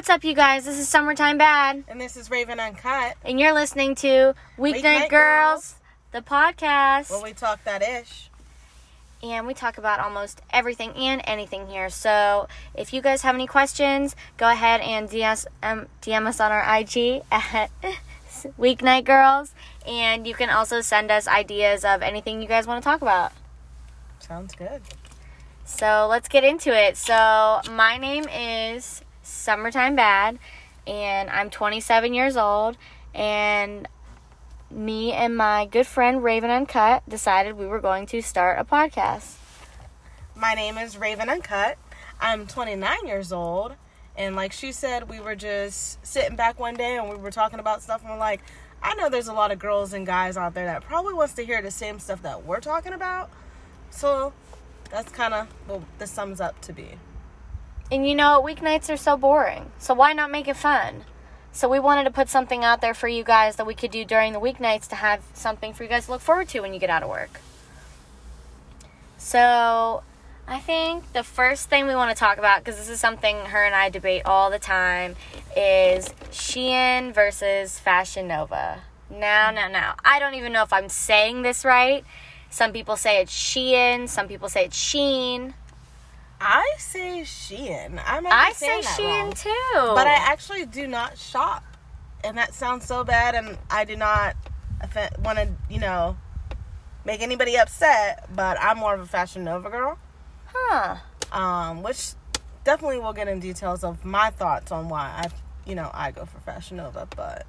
[0.00, 0.64] What's up, you guys?
[0.64, 5.10] This is Summertime Bad, And this is Raven Uncut, and you're listening to Weeknight, Weeknight
[5.10, 5.74] Girls,
[6.10, 7.10] the podcast.
[7.10, 8.30] where we talk that ish.
[9.22, 11.90] and we talk about almost everything and anything here.
[11.90, 16.40] So if you guys have any questions, go ahead and DM us, um, DM us
[16.40, 17.70] on our IG at
[18.58, 19.54] Weeknight Girls,
[19.86, 23.32] and you can also send us ideas of anything you guys want to talk about.
[24.18, 24.80] Sounds good.
[25.66, 26.96] So let's get into it.
[26.96, 29.02] So my name is
[29.40, 30.38] Summertime Bad,
[30.86, 32.76] and I'm 27 years old,
[33.14, 33.88] and
[34.70, 39.36] me and my good friend Raven Uncut decided we were going to start a podcast.
[40.36, 41.76] My name is Raven Uncut.
[42.20, 43.74] I'm 29 years old.
[44.16, 47.58] And like she said, we were just sitting back one day and we were talking
[47.58, 48.02] about stuff.
[48.02, 48.42] And we're like,
[48.82, 51.44] I know there's a lot of girls and guys out there that probably wants to
[51.44, 53.30] hear the same stuff that we're talking about.
[53.90, 54.32] So
[54.90, 56.90] that's kind of what this sums up to be.
[57.90, 59.72] And you know, weeknights are so boring.
[59.78, 61.04] So why not make it fun?
[61.52, 64.04] So we wanted to put something out there for you guys that we could do
[64.04, 66.78] during the weeknights to have something for you guys to look forward to when you
[66.78, 67.40] get out of work.
[69.18, 70.04] So
[70.46, 73.64] I think the first thing we want to talk about, because this is something her
[73.64, 75.16] and I debate all the time,
[75.56, 78.82] is Shein versus Fashion Nova.
[79.10, 79.96] Now, now, now.
[80.04, 82.04] I don't even know if I'm saying this right.
[82.50, 85.54] Some people say it's Shein, some people say it's Sheen.
[86.40, 88.00] I say Shein.
[88.06, 89.94] I'm I say Shein too.
[89.94, 91.64] But I actually do not shop.
[92.24, 94.36] And that sounds so bad, and I do not
[95.22, 96.16] want to, you know,
[97.04, 99.98] make anybody upset, but I'm more of a Fashion Nova girl.
[100.46, 100.96] Huh.
[101.32, 102.12] Um, which
[102.64, 106.24] definitely we'll get in details of my thoughts on why I, you know, I go
[106.24, 107.46] for Fashion Nova, but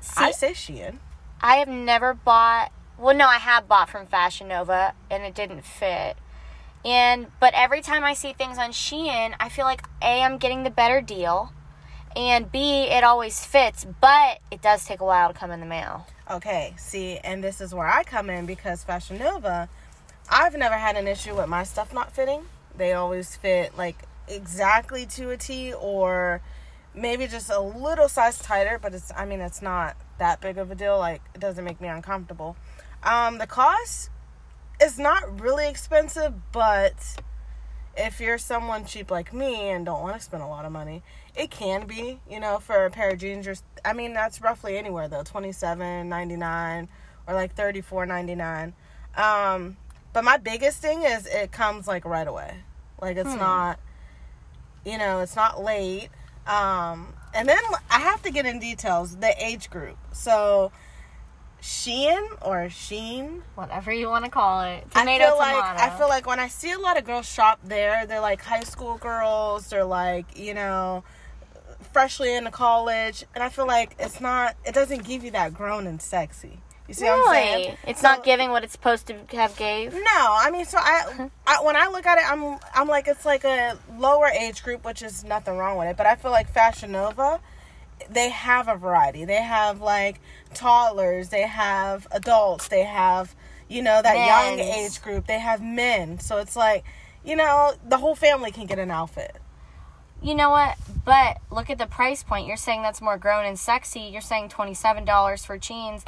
[0.00, 0.98] See, I say Shein.
[1.40, 2.72] I have never bought.
[2.98, 6.16] Well, no, I have bought from Fashion Nova, and it didn't fit.
[6.84, 10.62] And but every time I see things on Shein, I feel like a I'm getting
[10.62, 11.52] the better deal,
[12.16, 15.66] and b it always fits, but it does take a while to come in the
[15.66, 16.06] mail.
[16.30, 19.68] Okay, see, and this is where I come in because Fashion Nova,
[20.30, 22.44] I've never had an issue with my stuff not fitting.
[22.76, 26.40] They always fit like exactly to a T or
[26.94, 30.70] maybe just a little size tighter, but it's I mean it's not that big of
[30.70, 30.98] a deal.
[30.98, 32.56] Like it doesn't make me uncomfortable.
[33.02, 34.10] Um, the cost
[34.82, 36.94] is not really expensive, but
[37.96, 41.02] if you're someone cheap like me and don't want to spend a lot of money,
[41.34, 43.46] it can be, you know, for a pair of jeans.
[43.46, 43.54] Or,
[43.84, 46.88] I mean, that's roughly anywhere though, twenty seven ninety nine
[47.26, 48.74] or like thirty four ninety nine.
[49.16, 49.76] Um,
[50.12, 52.62] but my biggest thing is it comes like right away.
[53.00, 53.38] Like it's Hmm.
[53.38, 53.80] not,
[54.84, 56.08] you know, it's not late.
[56.46, 57.58] Um, and then
[57.90, 59.98] I have to get in details the age group.
[60.12, 60.72] So
[61.62, 65.36] Shein or Sheen, Whatever you want to call it, I feel tomato.
[65.36, 68.42] like I feel like when I see a lot of girls shop there, they're like
[68.42, 69.68] high school girls.
[69.68, 71.04] They're like you know,
[71.92, 74.56] freshly into college, and I feel like it's not.
[74.64, 76.60] It doesn't give you that grown and sexy.
[76.88, 77.76] You see what I'm saying?
[77.86, 79.92] it's So- not giving what it's supposed to have gave.
[79.94, 81.28] No, I mean, so I, uh-huh.
[81.46, 84.84] I when I look at it, I'm I'm like it's like a lower age group,
[84.84, 85.96] which is nothing wrong with it.
[85.96, 87.38] But I feel like Fashion Nova,
[88.08, 89.24] they have a variety.
[89.24, 90.20] They have like
[90.54, 93.34] toddlers, they have adults, they have
[93.68, 95.26] you know that young age group.
[95.26, 96.84] They have men, so it's like
[97.24, 99.36] you know the whole family can get an outfit.
[100.22, 100.76] You know what?
[101.04, 102.46] But look at the price point.
[102.46, 104.00] You're saying that's more grown and sexy.
[104.00, 106.04] You're saying $27 for jeans.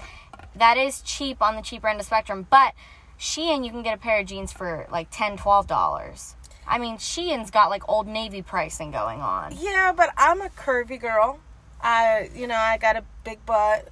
[0.54, 2.46] That is cheap on the cheaper end of spectrum.
[2.50, 2.74] But
[3.18, 6.34] Shein, you can get a pair of jeans for like $10, $12.
[6.66, 9.56] I mean, Shein's got like Old Navy pricing going on.
[9.58, 11.40] Yeah, but I'm a curvy girl.
[11.82, 13.88] I, you know, I got a big butt,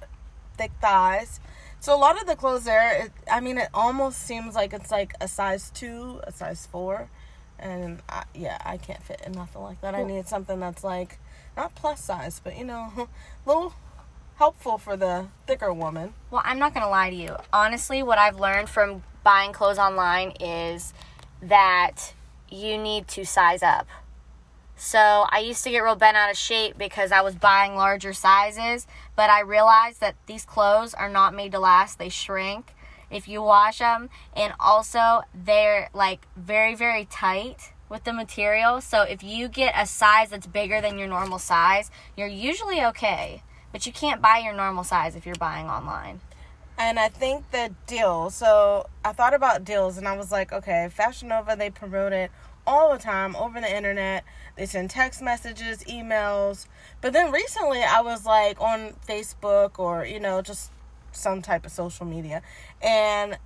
[0.57, 1.39] thick thighs.
[1.79, 4.91] So a lot of the clothes there, it, I mean, it almost seems like it's
[4.91, 7.09] like a size two, a size four,
[7.57, 9.95] and I, yeah, I can't fit in nothing like that.
[9.95, 11.17] I need something that's like
[11.57, 13.07] not plus size, but you know, a
[13.49, 13.73] little
[14.35, 16.13] helpful for the thicker woman.
[16.29, 17.35] Well, I'm not to lie to you.
[17.51, 20.93] Honestly, what I've learned from buying clothes online is
[21.41, 22.13] that
[22.49, 23.87] you need to size up.
[24.83, 28.13] So I used to get real bent out of shape because I was buying larger
[28.13, 31.99] sizes, but I realized that these clothes are not made to last.
[31.99, 32.73] They shrink
[33.11, 38.81] if you wash them, and also they're like very, very tight with the material.
[38.81, 43.43] So if you get a size that's bigger than your normal size, you're usually okay.
[43.71, 46.21] But you can't buy your normal size if you're buying online.
[46.79, 48.31] And I think the deal.
[48.31, 52.31] So I thought about deals, and I was like, okay, Fashion Nova they promote it
[52.65, 54.23] all the time over the internet.
[54.61, 56.67] They send text messages, emails.
[57.01, 60.69] But then recently, I was like on Facebook or you know just
[61.11, 62.43] some type of social media,
[62.79, 63.39] and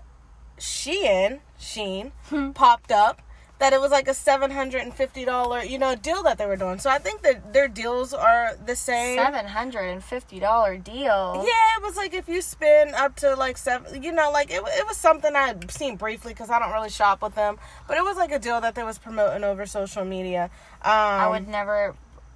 [0.60, 2.52] Shein, Sheen, hmm.
[2.52, 3.22] popped up
[3.58, 6.46] that it was like a seven hundred and fifty dollar, you know, deal that they
[6.46, 6.78] were doing.
[6.78, 9.18] So I think that their deals are the same.
[9.18, 11.44] Seven hundred and fifty dollar deal.
[11.46, 14.62] Yeah, it was like if you spend up to like seven, you know, like it,
[14.66, 17.58] it was something I had seen briefly because I don't really shop with them,
[17.88, 20.50] but it was like a deal that they was promoting over social media.
[20.82, 21.96] Um, I would never.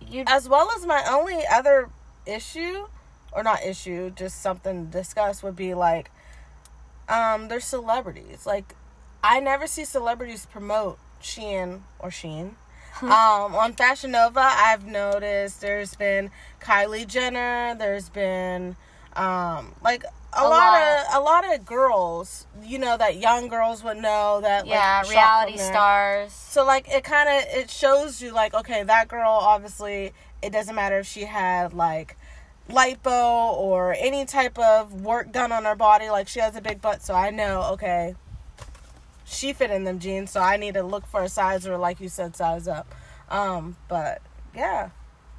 [0.09, 1.89] You as well as my only other
[2.25, 2.87] issue,
[3.33, 6.11] or not issue, just something to discuss would be like,
[7.09, 8.45] um, there's celebrities.
[8.45, 8.75] Like,
[9.21, 12.55] I never see celebrities promote Shein or Sheen.
[13.01, 13.09] um,
[13.55, 16.31] on Fashion Nova, I've noticed there's been
[16.61, 17.75] Kylie Jenner.
[17.77, 18.75] There's been
[19.13, 20.81] um, like a, A lot, lot.
[20.81, 22.45] of a lot of girls.
[22.61, 24.67] You know that young girls would know that.
[24.67, 26.33] yeah, shop reality stars.
[26.33, 30.11] So like it kind of it shows you like okay that girl obviously
[30.41, 32.17] it doesn't matter if she had like
[32.69, 36.79] lipo or any type of work done on her body like she has a big
[36.81, 38.15] butt so I know okay
[39.29, 41.99] she fit in them jeans so I need to look for a size or like
[41.99, 42.93] you said size up
[43.29, 44.21] um but
[44.55, 44.89] yeah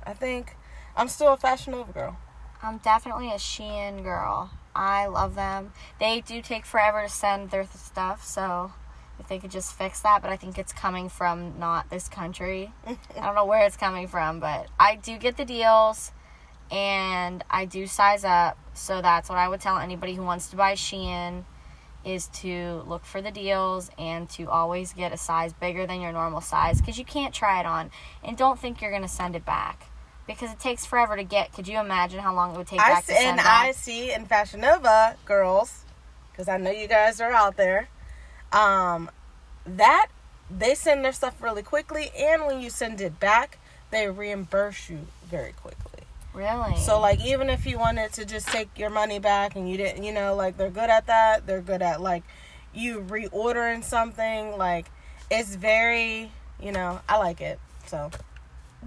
[0.05, 0.57] I think
[0.97, 2.17] I'm still a Fashion Nova girl
[2.63, 4.51] I'm definitely a Shein girl.
[4.75, 5.73] I love them.
[5.99, 8.73] They do take forever to send their th- stuff, so
[9.19, 12.73] if they could just fix that, but I think it's coming from not this country.
[12.87, 16.13] I don't know where it's coming from, but I do get the deals
[16.71, 18.59] and I do size up.
[18.75, 21.45] So that's what I would tell anybody who wants to buy Shein
[22.05, 26.13] is to look for the deals and to always get a size bigger than your
[26.13, 27.91] normal size because you can't try it on
[28.25, 29.91] and don't think you're going to send it back
[30.27, 31.53] because it takes forever to get.
[31.53, 33.31] Could you imagine how long it would take I back see, to send it?
[33.31, 35.85] and I see in Fashion Nova girls,
[36.31, 37.89] because I know you guys are out there.
[38.53, 39.11] Um,
[39.67, 40.09] that
[40.51, 43.59] they send their stuff really quickly, and when you send it back,
[43.91, 45.90] they reimburse you very quickly.
[46.33, 46.77] Really?
[46.77, 50.05] So like even if you wanted to just take your money back and you didn't,
[50.05, 51.47] you know, like they're good at that.
[51.47, 52.23] They're good at like
[52.73, 54.57] you reordering something.
[54.57, 54.87] Like
[55.31, 56.31] it's very,
[56.61, 57.59] you know, I like it.
[57.87, 58.11] So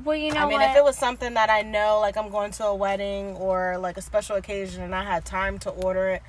[0.04, 0.72] well, you know I mean, what?
[0.72, 3.98] if it was something that I know, like I'm going to a wedding or like
[3.98, 6.24] a special occasion, and I had time to order it,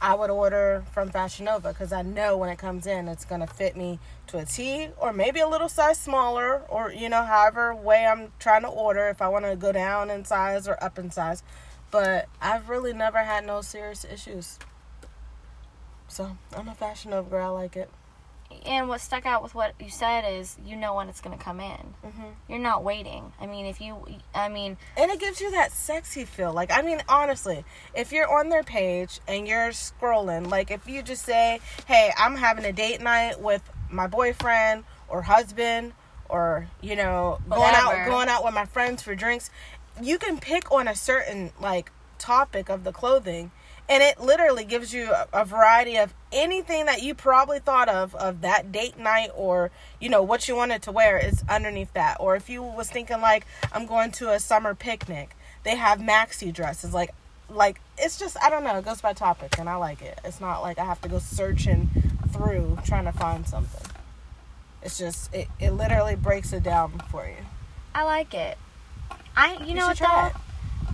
[0.00, 3.46] I would order from Fashion Nova because I know when it comes in, it's gonna
[3.46, 7.74] fit me to a T or maybe a little size smaller, or you know, however
[7.74, 9.08] way I'm trying to order.
[9.08, 11.42] If I want to go down in size or up in size,
[11.90, 14.58] but I've really never had no serious issues.
[16.08, 17.56] So I'm a Fashion Nova girl.
[17.56, 17.90] I like it.
[18.64, 21.42] And what stuck out with what you said is you know when it's going to
[21.42, 21.94] come in.
[22.02, 23.32] hmm You're not waiting.
[23.40, 26.52] I mean, if you, I mean, And it gives you that sexy feel.
[26.52, 27.64] Like, I mean, honestly,
[27.94, 32.36] if you're on their page and you're scrolling, like, if you just say, hey, I'm
[32.36, 35.92] having a date night with my boyfriend or husband
[36.28, 39.50] or, you know, going out, going out with my friends for drinks,
[40.02, 43.50] you can pick on a certain, like, topic of the clothing.
[43.88, 48.14] And it literally gives you a, a variety of anything that you probably thought of
[48.16, 52.16] of that date night or you know what you wanted to wear is underneath that.
[52.18, 56.52] Or if you was thinking like I'm going to a summer picnic, they have maxi
[56.52, 57.14] dresses like
[57.48, 60.20] like it's just I don't know, it goes by topic and I like it.
[60.24, 61.88] It's not like I have to go searching
[62.32, 63.90] through trying to find something.
[64.82, 67.44] It's just it, it literally breaks it down for you.
[67.94, 68.58] I like it.
[69.36, 70.30] I, you, know what though?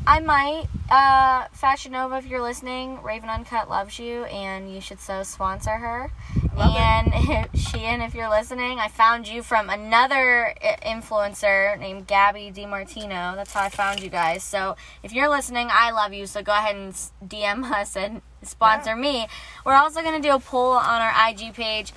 [0.06, 0.66] I might.
[0.90, 5.70] Uh, Fashion Nova, if you're listening, Raven Uncut loves you, and you should so sponsor
[5.70, 6.10] her.
[6.56, 7.12] Love and
[7.54, 10.54] Shein, if you're listening, I found you from another
[10.84, 13.36] influencer named Gabi DeMartino.
[13.36, 14.42] That's how I found you guys.
[14.42, 16.26] So if you're listening, I love you.
[16.26, 16.92] So go ahead and
[17.26, 19.28] DM us and sponsor me.
[19.64, 21.92] We're also gonna do a poll on our IG page.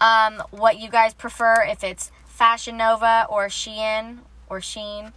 [0.00, 4.18] Um, what you guys prefer, if it's Fashion Nova or Shein
[4.50, 5.12] or Sheen.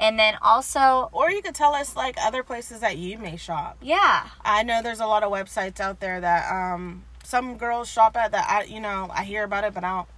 [0.00, 3.76] And then also, Or you could tell us like other places that you may shop.
[3.80, 8.16] yeah, I know there's a lot of websites out there that um some girls shop
[8.16, 10.08] at that I you know I hear about it but I don't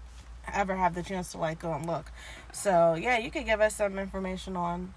[0.52, 2.10] ever have the chance to like go and look.
[2.52, 4.94] So yeah, you could give us some information on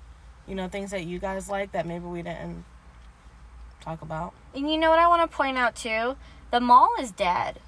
[0.48, 2.64] you know things that you guys like that maybe we didn't
[3.82, 4.34] talk about.
[4.56, 6.16] and you know what I want to point out too?
[6.52, 7.60] The mall is dead.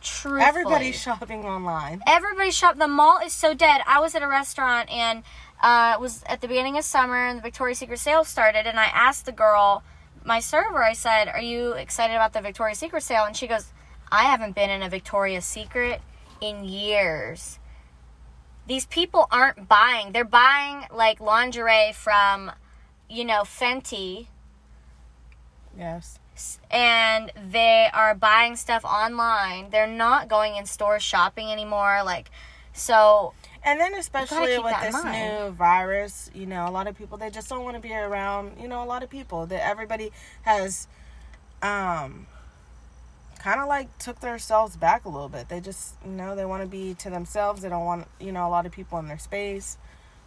[0.00, 0.42] Truthfully.
[0.44, 2.02] Everybody's shopping online.
[2.06, 5.22] everybody shop the mall is so dead i was at a restaurant and
[5.62, 8.78] uh, it was at the beginning of summer and the victoria's secret sale started and
[8.78, 9.82] i asked the girl
[10.24, 13.72] my server i said are you excited about the victoria's secret sale and she goes
[14.10, 16.00] i haven't been in a victoria's secret
[16.40, 17.58] in years
[18.66, 22.50] these people aren't buying they're buying like lingerie from
[23.08, 24.26] you know fenty
[25.76, 26.20] Yes.
[26.70, 29.70] and they are buying stuff online.
[29.70, 32.02] They're not going in stores shopping anymore.
[32.04, 32.30] Like,
[32.72, 37.30] so And then especially with this new virus, you know, a lot of people they
[37.30, 39.46] just don't want to be around, you know, a lot of people.
[39.46, 40.86] That everybody has
[41.62, 42.26] um
[43.38, 45.48] kind of like took themselves back a little bit.
[45.48, 47.62] They just, you know, they want to be to themselves.
[47.62, 49.76] They don't want, you know, a lot of people in their space.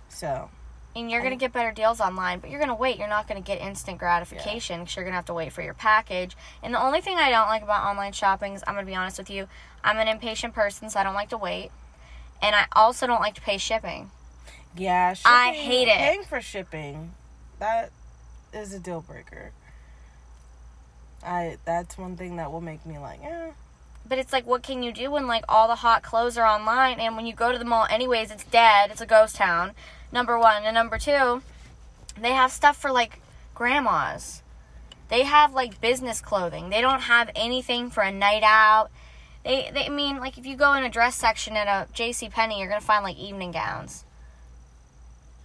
[0.10, 0.50] So,
[0.96, 2.98] and you're going to get better deals online, but you're going to wait.
[2.98, 5.62] You're not going to get instant gratification because you're going to have to wait for
[5.62, 6.36] your package.
[6.64, 8.96] And the only thing I don't like about online shopping is, I'm going to be
[8.96, 9.48] honest with you,
[9.84, 11.72] I'm an impatient person, so I don't like to wait.
[12.42, 14.12] And I also don't like to pay shipping.
[14.76, 15.98] yeah, I hate it.
[15.98, 17.14] Paying for shipping,
[17.60, 17.92] that
[18.54, 19.52] is a deal breaker.
[21.26, 23.52] I that's one thing that will make me like, eh.
[24.08, 27.00] But it's like, what can you do when like all the hot clothes are online,
[27.00, 28.92] and when you go to the mall, anyways, it's dead.
[28.92, 29.72] It's a ghost town.
[30.12, 31.42] Number one, and number two,
[32.20, 33.20] they have stuff for like
[33.54, 34.42] grandmas.
[35.10, 36.70] They have like business clothing.
[36.70, 38.90] They don't have anything for a night out.
[39.48, 42.28] They, they I mean, like if you go in a dress section at a J.C.
[42.28, 44.04] Penney, you're gonna find like evening gowns.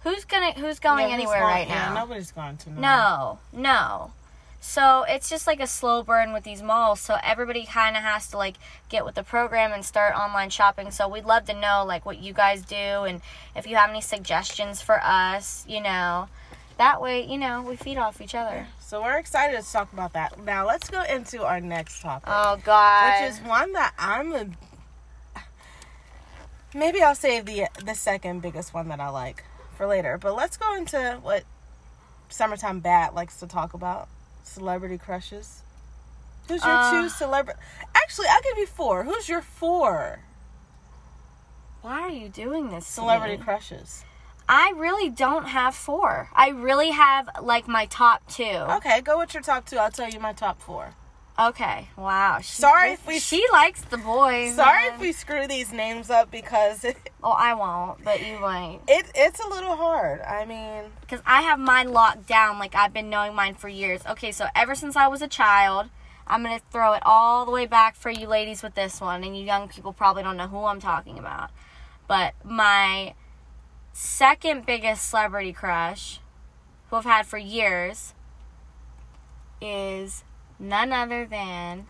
[0.03, 2.01] Who's gonna Who's going anywhere right yeah, now?
[2.01, 2.69] nobody's going to.
[2.69, 4.11] No, no.
[4.59, 6.99] So it's just like a slow burn with these malls.
[6.99, 8.55] So everybody kind of has to like
[8.89, 10.91] get with the program and start online shopping.
[10.91, 13.21] So we'd love to know like what you guys do and
[13.55, 16.27] if you have any suggestions for us, you know.
[16.77, 18.67] That way, you know, we feed off each other.
[18.79, 20.39] So we're excited to talk about that.
[20.43, 22.27] Now let's go into our next topic.
[22.31, 23.21] Oh God.
[23.21, 24.45] which is one that I'm a.
[26.75, 29.43] Maybe I'll save the the second biggest one that I like
[29.77, 30.17] for later.
[30.17, 31.43] But let's go into what
[32.29, 34.07] summertime bad likes to talk about:
[34.43, 35.61] celebrity crushes.
[36.47, 36.91] Who's your Uh.
[36.91, 37.59] two celebrity?
[37.95, 39.03] Actually, I'll give you four.
[39.03, 40.19] Who's your four
[41.81, 42.87] Why are you doing this?
[42.87, 44.03] celebrity crushes?
[44.47, 46.29] I really don't have four.
[46.33, 48.43] I really have like my top two.
[48.43, 49.77] Okay, go with your top two.
[49.77, 50.93] I'll tell you my top four.
[51.39, 51.87] Okay.
[51.97, 52.39] Wow.
[52.41, 54.53] She, Sorry if we- She likes the boys.
[54.55, 54.93] Sorry man.
[54.93, 58.81] if we screw these names up because it, Oh, I won't, but you might.
[58.87, 60.21] it it's a little hard.
[60.21, 64.01] I mean, Because I have mine locked down like I've been knowing mine for years.
[64.07, 65.89] Okay, so ever since I was a child,
[66.27, 69.23] I'm going to throw it all the way back for you ladies with this one.
[69.23, 71.49] And you young people probably don't know who I'm talking about.
[72.07, 73.15] But my
[73.93, 76.19] second biggest celebrity crush,
[76.89, 78.13] who I've had for years,
[79.61, 80.23] is
[80.59, 81.85] none other than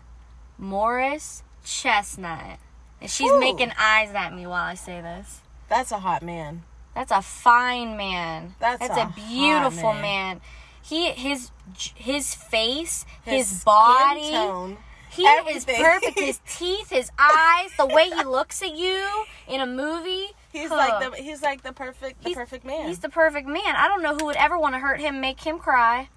[0.58, 2.58] Morris Chestnut.
[3.00, 3.40] And she's Ooh.
[3.40, 5.40] making eyes at me while I say this.
[5.68, 6.62] that's a hot man.
[6.94, 8.54] That's a fine man.
[8.60, 10.02] That's That's, a a, beautiful man.
[10.02, 10.40] man.
[10.80, 11.50] He his
[11.96, 14.76] his face, His, his, body, tone.
[15.10, 15.74] he everything.
[15.74, 16.20] is perfect.
[16.20, 20.28] His teeth, his eyes, the way he looks at you in a movie.
[20.54, 20.76] He's huh.
[20.76, 22.86] like the he's like the perfect the He's- perfect man.
[22.86, 23.74] He's the perfect man.
[23.76, 26.08] I don't know who would ever want to hurt him, make him cry.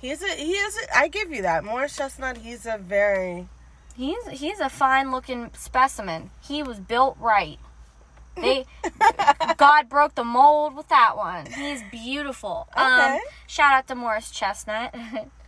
[0.00, 1.64] He's a he is a, I give you that.
[1.64, 3.48] Morris Chestnut, he's a very
[3.96, 6.30] He's he's a fine looking specimen.
[6.42, 7.58] He was built right.
[8.34, 8.66] They
[9.56, 11.46] God broke the mold with that one.
[11.46, 12.66] He's beautiful.
[12.76, 13.14] Okay.
[13.14, 14.92] Um, shout out to Morris Chestnut.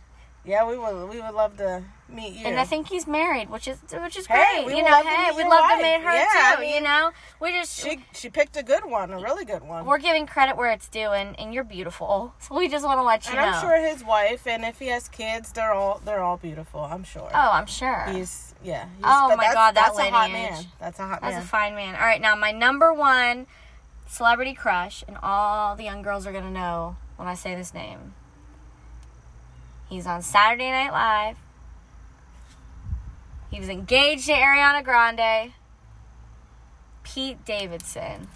[0.47, 2.45] Yeah, we would we would love to meet you.
[2.45, 4.65] And I think he's married, which is which is great.
[4.65, 5.77] we you know, love hey, we'd love wife.
[5.77, 6.39] to meet her Yeah, too.
[6.39, 7.11] I mean, you know,
[7.41, 9.85] we just she she picked a good one, a really good one.
[9.85, 12.33] we're giving credit where it's due, and, and you're beautiful.
[12.47, 13.57] So we just want to let you and know.
[13.57, 16.79] I'm sure his wife and if he has kids, they're all they're all beautiful.
[16.79, 17.29] I'm sure.
[17.33, 18.05] Oh, I'm sure.
[18.09, 18.85] He's yeah.
[18.95, 20.63] He's, Oh my that's, God, that that's a hot man.
[20.79, 21.41] That's a hot That's man.
[21.43, 21.95] a fine man.
[21.95, 23.47] All right, now my number one
[24.07, 28.13] celebrity crush, and all the young girls are gonna know when I say this name.
[29.89, 31.37] He's on Saturday Night Live.
[33.49, 35.53] He was engaged to Ariana Grande.
[37.03, 38.27] Pete Davidson.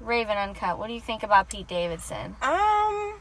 [0.00, 0.78] Raven Uncut.
[0.78, 2.36] What do you think about Pete Davidson?
[2.42, 3.14] Um,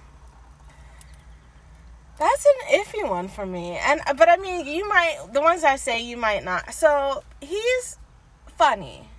[2.17, 3.77] that's an iffy one for me.
[3.77, 6.73] And but I mean, you might the ones I say you might not.
[6.73, 7.97] So he's
[8.57, 9.09] funny.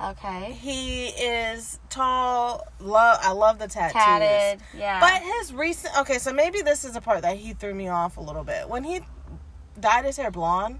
[0.00, 0.52] Okay.
[0.52, 2.66] He is tall.
[2.80, 3.18] Love.
[3.20, 3.94] I love the tattoos.
[3.94, 4.62] Tatted.
[4.76, 5.00] Yeah.
[5.00, 5.98] But his recent.
[5.98, 8.68] Okay, so maybe this is a part that he threw me off a little bit
[8.68, 9.00] when he
[9.78, 10.78] dyed his hair blonde.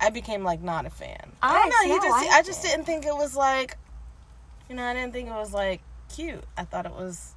[0.00, 1.32] I became like not a fan.
[1.40, 1.94] I, I don't know.
[1.94, 2.32] He I just.
[2.34, 2.68] I just it.
[2.68, 3.76] didn't think it was like.
[4.68, 5.80] You know, I didn't think it was like
[6.12, 6.42] cute.
[6.56, 7.34] I thought it was.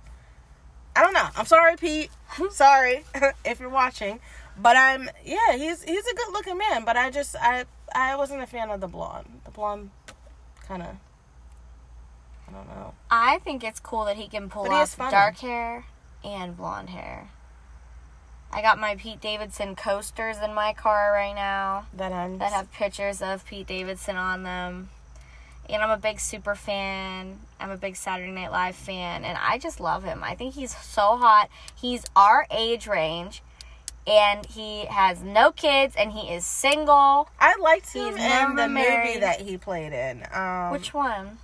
[0.96, 1.28] I don't know.
[1.36, 2.10] I'm sorry, Pete.
[2.52, 3.04] sorry
[3.46, 4.20] if you're watching,
[4.58, 5.08] but I'm.
[5.24, 6.84] Yeah, he's he's a good looking man.
[6.84, 9.42] But I just I I wasn't a fan of the blonde.
[9.44, 9.92] The blonde,
[10.65, 10.95] kind of.
[12.48, 12.93] I don't know.
[13.10, 15.86] I think it's cool that he can pull he off dark hair
[16.24, 17.29] and blonde hair.
[18.51, 23.22] I got my Pete Davidson coasters in my car right now That that have pictures
[23.22, 24.89] of Pete Davidson on them.
[25.67, 27.39] And I'm a big super fan.
[27.60, 29.25] I'm a big Saturday Night Live fan.
[29.25, 30.24] And I just love him.
[30.24, 31.50] I think he's so hot.
[31.75, 33.41] He's our age range.
[34.08, 37.28] And he has no kids and he is single.
[37.40, 40.24] I liked him in the movie that he played in.
[40.32, 41.40] Um, Which one?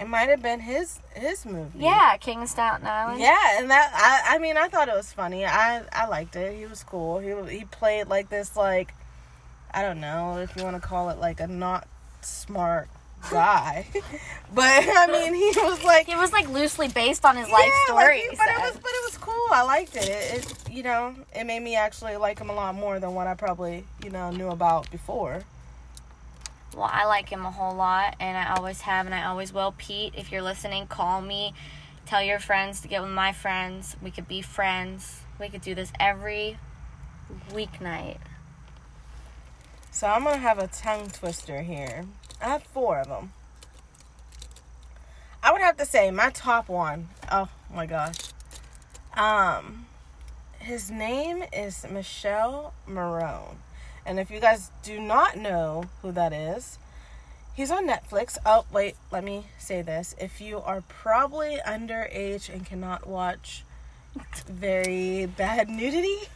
[0.00, 1.78] it might have been his his movie.
[1.78, 3.20] Yeah, King of Staten Island.
[3.20, 5.46] Yeah, and that I I mean I thought it was funny.
[5.46, 6.56] I I liked it.
[6.58, 7.20] He was cool.
[7.20, 8.92] He he played like this like
[9.72, 11.86] I don't know if you want to call it like a not
[12.20, 12.88] smart
[13.30, 13.86] guy,
[14.54, 17.94] but I mean he was like He was like loosely based on his life yeah,
[17.94, 18.20] like, story.
[18.20, 19.46] he but it was but it was cool.
[19.50, 20.08] I liked it.
[20.08, 20.34] it.
[20.36, 23.34] It you know it made me actually like him a lot more than what I
[23.34, 25.44] probably you know knew about before.
[26.76, 29.72] Well, I like him a whole lot, and I always have, and I always will.
[29.78, 31.54] Pete, if you're listening, call me.
[32.04, 33.96] Tell your friends to get with my friends.
[34.02, 35.20] We could be friends.
[35.40, 36.58] We could do this every
[37.50, 38.18] weeknight.
[39.90, 42.04] So I'm gonna have a tongue twister here.
[42.44, 43.32] I have four of them.
[45.42, 47.08] I would have to say my top one.
[47.32, 48.18] Oh my gosh.
[49.16, 49.86] Um,
[50.58, 53.56] his name is Michele Morrone,
[54.04, 56.78] and if you guys do not know who that is,
[57.54, 58.36] he's on Netflix.
[58.44, 63.64] Oh wait, let me say this: if you are probably underage and cannot watch
[64.46, 66.28] very bad nudity,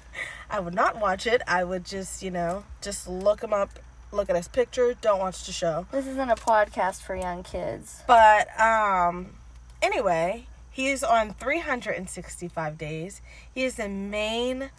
[0.49, 1.43] I would not watch it.
[1.47, 3.79] I would just, you know, just look him up,
[4.13, 4.95] look at his picture.
[5.01, 5.87] Don't watch the show.
[5.93, 8.03] This isn't a podcast for young kids.
[8.07, 9.35] But um
[9.83, 13.21] anyway, he's on 365 days.
[13.55, 14.71] He is the main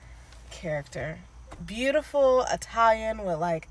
[0.52, 1.20] character.
[1.66, 3.68] Beautiful Italian with like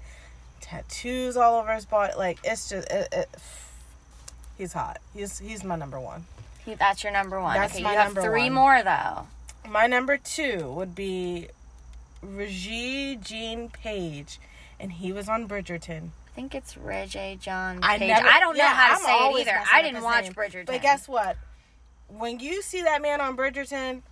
[0.61, 2.13] tattoos all over his body.
[2.17, 3.29] Like it's just it, it,
[4.57, 4.99] he's hot.
[5.15, 6.25] He's he's my number 1.
[6.69, 7.55] He, that's your number one.
[7.57, 8.53] That's okay, my you have three one.
[8.53, 9.27] more though.
[9.71, 11.49] My number 2 would be
[12.25, 14.39] Regé-Jean Page
[14.81, 16.11] and he was on Bridgerton.
[16.29, 18.09] I think it's Reggie John I Page.
[18.09, 19.01] never- I don't know how to I'm
[19.35, 19.61] say it either.
[19.73, 20.33] I didn't watch name.
[20.35, 20.67] Bridgerton.
[20.67, 21.37] But guess what?
[22.09, 24.03] When you see that man on Bridgerton,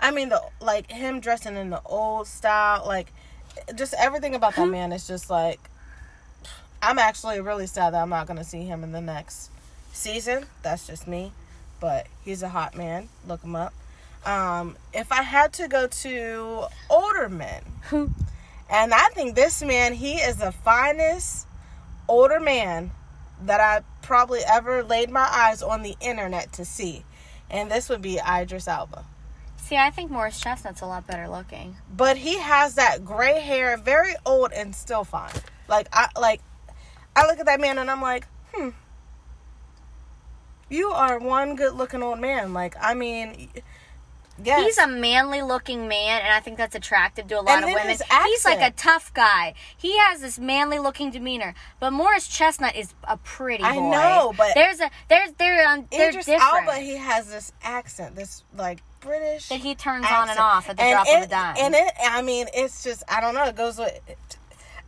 [0.00, 3.12] I mean the like him dressing in the old style, like
[3.74, 5.60] just everything about that man is just like
[6.82, 9.50] I'm actually really sad that I'm not gonna see him in the next
[9.92, 10.46] season.
[10.62, 11.32] That's just me.
[11.80, 13.08] But he's a hot man.
[13.26, 13.72] Look him up.
[14.26, 17.62] Um, if I had to go to older men,
[18.70, 21.46] and I think this man, he is the finest
[22.08, 22.90] older man
[23.42, 27.04] that I probably ever laid my eyes on the internet to see.
[27.50, 29.04] And this would be Idris Elba.
[29.56, 31.76] See, I think Morris Chestnut's a lot better looking.
[31.94, 35.32] But he has that gray hair, very old and still fine.
[35.68, 36.42] Like I like
[37.16, 38.70] I look at that man and I'm like, hmm.
[40.68, 42.52] You are one good looking old man.
[42.52, 43.48] Like, I mean
[44.42, 44.64] yes.
[44.64, 47.70] He's a manly looking man, and I think that's attractive to a lot And of
[47.70, 47.96] women.
[48.26, 49.54] He's like a tough guy.
[49.76, 51.54] He has this manly looking demeanor.
[51.80, 53.68] But Morris Chestnut is a pretty boy.
[53.68, 56.66] I know, but- there's a there's they're um, they're Idris different.
[56.68, 60.76] Elba, he has this accent, this like British that he turns on and off at
[60.76, 61.56] the And drop it, of a dime.
[61.58, 63.44] And it, I mean, it's just I don't know.
[63.44, 64.00] It goes with,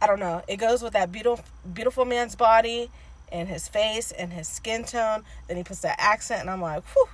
[0.00, 0.42] I don't know.
[0.48, 2.90] It goes with that beautiful, beautiful man's body
[3.32, 5.22] and his face and his skin tone.
[5.48, 7.08] Then he puts that accent, and I'm like, whew,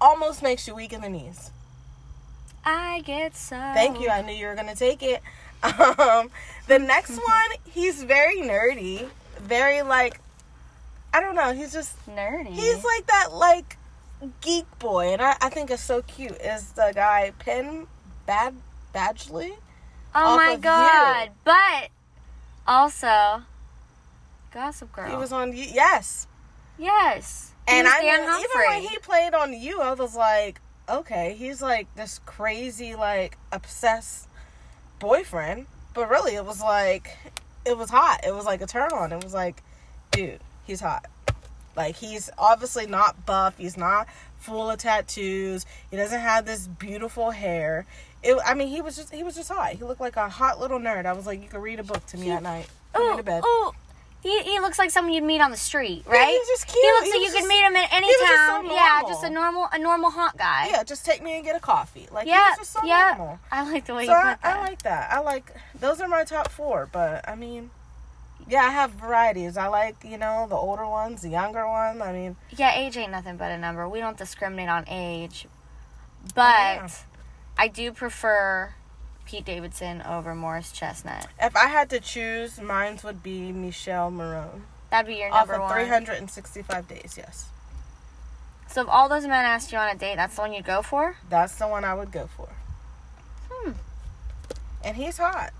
[0.00, 1.50] almost makes you weak in the knees.
[2.64, 3.56] I get so.
[3.56, 4.08] Thank you.
[4.08, 5.22] I knew you were gonna take it.
[5.62, 6.30] Um,
[6.68, 9.06] the next one, he's very nerdy,
[9.38, 10.18] very like,
[11.12, 11.52] I don't know.
[11.52, 12.48] He's just nerdy.
[12.48, 13.76] He's like that like
[14.40, 16.32] geek boy, and I, I think it's so cute.
[16.40, 17.88] Is the guy Penn
[18.24, 18.54] Bad
[18.94, 19.52] Badgley?
[20.14, 21.26] oh my god!
[21.26, 21.32] You.
[21.44, 21.88] But
[22.66, 23.42] also,
[24.52, 25.10] Gossip Girl.
[25.10, 25.52] He was on.
[25.54, 26.26] Yes,
[26.78, 27.49] yes.
[27.70, 31.34] He and I Dan mean, even when he played on you, I was like, okay,
[31.38, 34.28] he's like this crazy like obsessed
[34.98, 37.16] boyfriend, but really it was like
[37.64, 38.20] it was hot.
[38.26, 39.12] It was like a turn on.
[39.12, 39.62] It was like,
[40.10, 41.06] dude, he's hot.
[41.76, 43.56] Like he's obviously not buff.
[43.58, 45.66] He's not full of tattoos.
[45.90, 47.86] He doesn't have this beautiful hair.
[48.22, 49.72] It, I mean, he was just he was just hot.
[49.72, 51.06] He looked like a hot little nerd.
[51.06, 52.68] I was like, you could read a book to me at night.
[52.98, 53.44] Me to bed.
[53.46, 53.72] ooh.
[54.22, 56.28] He, he looks like someone you'd meet on the street, right?
[56.28, 56.76] he's just cute.
[56.84, 59.30] He looks He like you could meet him in any just so yeah, just a
[59.30, 60.68] normal a normal hot guy.
[60.70, 62.06] Yeah, just take me and get a coffee.
[62.12, 63.14] Like yeah, just so yeah.
[63.16, 63.38] normal.
[63.50, 64.38] I like the way So you I, that.
[64.42, 65.10] I like that.
[65.10, 66.88] I like those are my top four.
[66.92, 67.70] But I mean,
[68.46, 69.56] yeah, I have varieties.
[69.56, 72.02] I like you know the older ones, the younger ones.
[72.02, 73.88] I mean, yeah, age ain't nothing but a number.
[73.88, 76.88] We don't discriminate on age, oh, but yeah.
[77.56, 78.74] I do prefer
[79.30, 81.28] Pete Davidson over Morris Chestnut.
[81.40, 85.54] if I had to choose, mine would be Michele Morrone That'd be your off number
[85.62, 85.72] of one.
[85.86, 87.14] 365 days.
[87.16, 87.46] Yes,
[88.66, 90.82] So if all those men asked you on a date, that's the one you'd go
[90.82, 91.16] for?
[91.28, 92.48] that's the one I would go for.
[93.48, 93.72] Hmm.
[94.84, 95.52] And he's hot.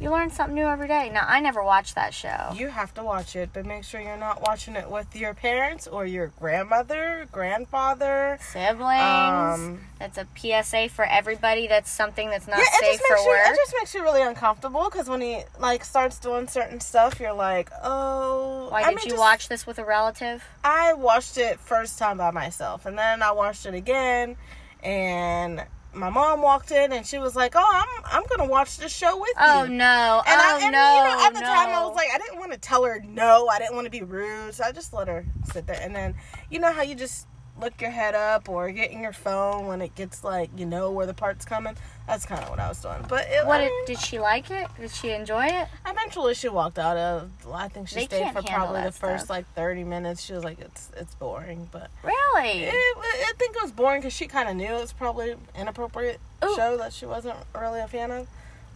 [0.00, 1.10] You learn something new every day.
[1.14, 2.52] Now I never watched that show.
[2.56, 5.86] You have to watch it, but make sure you're not watching it with your parents
[5.86, 8.36] or your grandmother, grandfather.
[8.40, 9.00] Siblings.
[9.00, 11.68] Um, that's a PSA for everybody.
[11.68, 13.40] That's something that's not yeah, safe for you work.
[13.46, 17.32] it just makes you really uncomfortable because when he like starts doing certain stuff, you're
[17.32, 18.70] like, oh.
[18.70, 20.42] Why I did mean, you just- watch this with a relative?
[20.64, 24.36] I watched it first time by myself, and then I watched it again,
[24.82, 25.62] and
[25.94, 29.18] my mom walked in and she was like, "Oh, I'm I'm gonna watch this show
[29.18, 30.22] with Oh you." Oh no!
[30.26, 30.94] And, oh I, and no!
[30.96, 31.46] you know, at the no.
[31.46, 33.48] time, I was like, I didn't want to tell her no.
[33.48, 35.78] I didn't want to be rude, so I just let her sit there.
[35.80, 36.14] And then,
[36.50, 37.26] you know how you just
[37.62, 40.90] look your head up or get in your phone when it gets like you know
[40.90, 41.76] where the part's coming.
[42.06, 43.04] That's kind of what I was doing.
[43.08, 44.66] But it, what I did, mean, did she like it?
[44.78, 45.68] Did she enjoy it?
[45.86, 47.30] eventually she walked out of.
[47.52, 49.30] I think she They stayed for probably the first stuff.
[49.36, 50.22] like thirty minutes.
[50.22, 52.64] She was like, it's it's boring, but Really?
[52.64, 56.20] it, I think it was boring because she kind of knew it was probably inappropriate
[56.44, 56.54] Ooh.
[56.56, 58.26] show that she wasn't really a fan of.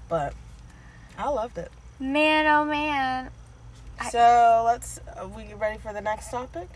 [0.08, 0.32] But
[1.18, 1.72] I loved it.
[1.98, 3.30] Man, oh man.
[4.10, 5.00] So let's.
[5.16, 6.68] Are we get ready for the next topic?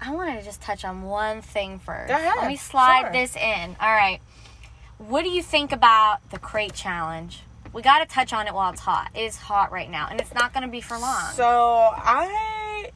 [0.00, 2.10] I wanted to just touch on one thing first.
[2.10, 3.12] Let me slide sure.
[3.12, 3.76] this in.
[3.80, 4.20] All right.
[4.98, 7.42] What do you think about the crate challenge?
[7.72, 9.10] We got to touch on it while it's hot.
[9.14, 11.32] It is hot right now, and it's not going to be for long.
[11.34, 12.90] So I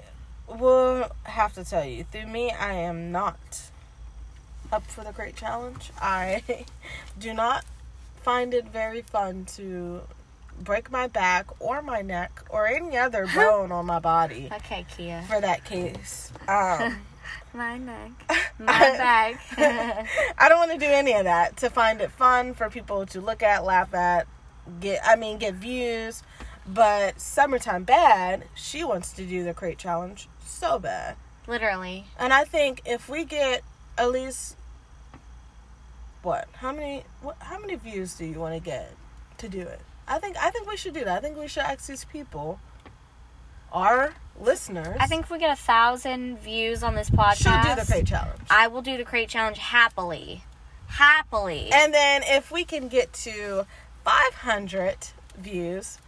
[0.49, 3.71] will have to tell you, through me, I am not
[4.73, 5.91] up for the crate Challenge.
[6.01, 6.43] I
[7.19, 7.65] do not
[8.23, 10.03] find it very fun to
[10.61, 15.23] break my back or my neck or any other bone on my body okay, Kia.
[15.29, 16.33] for that case.
[16.49, 16.97] Um,
[17.53, 18.13] My neck.
[18.59, 19.41] My back.
[19.59, 23.21] I don't want to do any of that to find it fun for people to
[23.21, 24.27] look at, laugh at,
[24.81, 26.23] get I mean get views.
[26.67, 31.17] But summertime bad, she wants to do the crate challenge so bad.
[31.47, 32.05] Literally.
[32.19, 33.63] And I think if we get
[33.99, 34.57] at least
[36.23, 36.49] what?
[36.53, 38.95] How many what how many views do you want to get
[39.39, 39.81] to do it?
[40.11, 41.19] I think I think we should do that.
[41.19, 42.59] I think we should ask these people
[43.73, 47.81] our listeners I think if we get a thousand views on this podcast, should do
[47.81, 48.41] the crate challenge.
[48.51, 50.43] I will do the crate challenge happily.
[50.89, 51.71] Happily.
[51.73, 53.67] And then if we can get to
[54.05, 54.97] 500
[55.37, 55.99] views,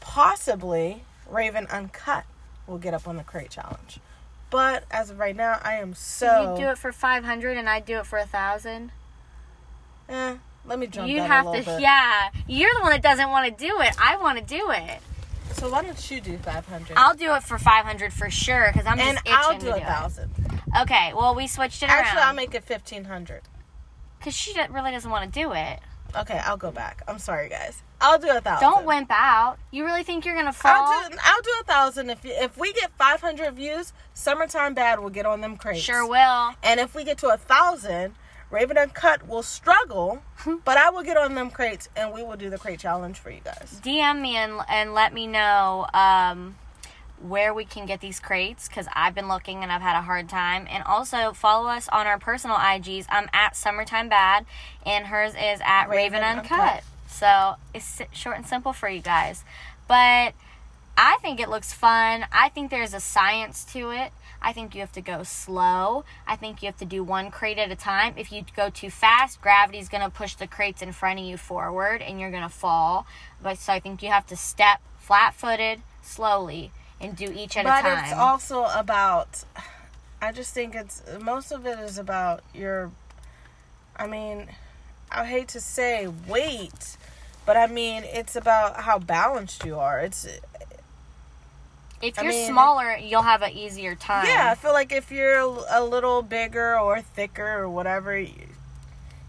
[0.00, 2.24] possibly Raven Uncut
[2.66, 4.00] will get up on the crate challenge.
[4.48, 6.54] But as of right now, I am so.
[6.54, 8.92] you do it for 500 and I do it for a thousand.
[10.08, 11.80] Eh, let me jump You that have a little to, bit.
[11.80, 12.30] yeah.
[12.46, 13.94] You're the one that doesn't want to do it.
[14.00, 14.98] I want to do it.
[15.52, 16.94] So why don't you do 500?
[16.96, 19.66] I'll do it for 500 for sure because I'm just and itching I'll to do
[19.66, 19.82] do a it.
[19.84, 20.30] thousand.
[20.82, 23.42] Okay, well we switched it Actually, I'll make it 1500.
[24.18, 25.78] because she really doesn't want to do it.
[26.14, 27.02] Okay, I'll go back.
[27.08, 27.82] I'm sorry, guys.
[28.00, 28.68] I'll do a thousand.
[28.68, 29.56] Don't wimp out.
[29.70, 30.72] You really think you're gonna fall?
[30.74, 31.16] I'll do.
[31.22, 33.92] I'll do a thousand if if we get 500 views.
[34.14, 35.80] Summertime bad will get on them crates.
[35.82, 36.54] Sure will.
[36.62, 38.14] And if we get to a thousand,
[38.50, 40.22] Raven Uncut will struggle,
[40.64, 43.30] but I will get on them crates and we will do the crate challenge for
[43.30, 43.80] you guys.
[43.82, 46.56] DM me and and let me know um,
[47.20, 50.28] where we can get these crates because I've been looking and I've had a hard
[50.28, 50.66] time.
[50.70, 53.06] And also follow us on our personal IGs.
[53.08, 54.46] I'm at Summertime Bad,
[54.84, 56.58] and hers is at Raven, Raven Uncut.
[56.58, 56.84] Uncut.
[57.08, 59.44] So it's short and simple for you guys.
[59.88, 60.34] But
[60.96, 62.26] I think it looks fun.
[62.32, 64.12] I think there's a science to it.
[64.40, 66.04] I think you have to go slow.
[66.26, 68.14] I think you have to do one crate at a time.
[68.16, 71.36] If you go too fast, gravity's going to push the crates in front of you
[71.36, 73.06] forward and you're going to fall.
[73.42, 76.70] But so I think you have to step flat-footed, slowly
[77.00, 77.94] and do each at but a time.
[77.94, 79.44] But it's also about.
[80.20, 82.90] I just think it's most of it is about your.
[83.96, 84.48] I mean,
[85.10, 86.96] I hate to say weight,
[87.44, 90.00] but I mean it's about how balanced you are.
[90.00, 90.26] It's
[92.02, 94.26] if I you're mean- smaller, you'll have an easier time.
[94.26, 98.32] Yeah, I feel like if you're a little bigger or thicker or whatever you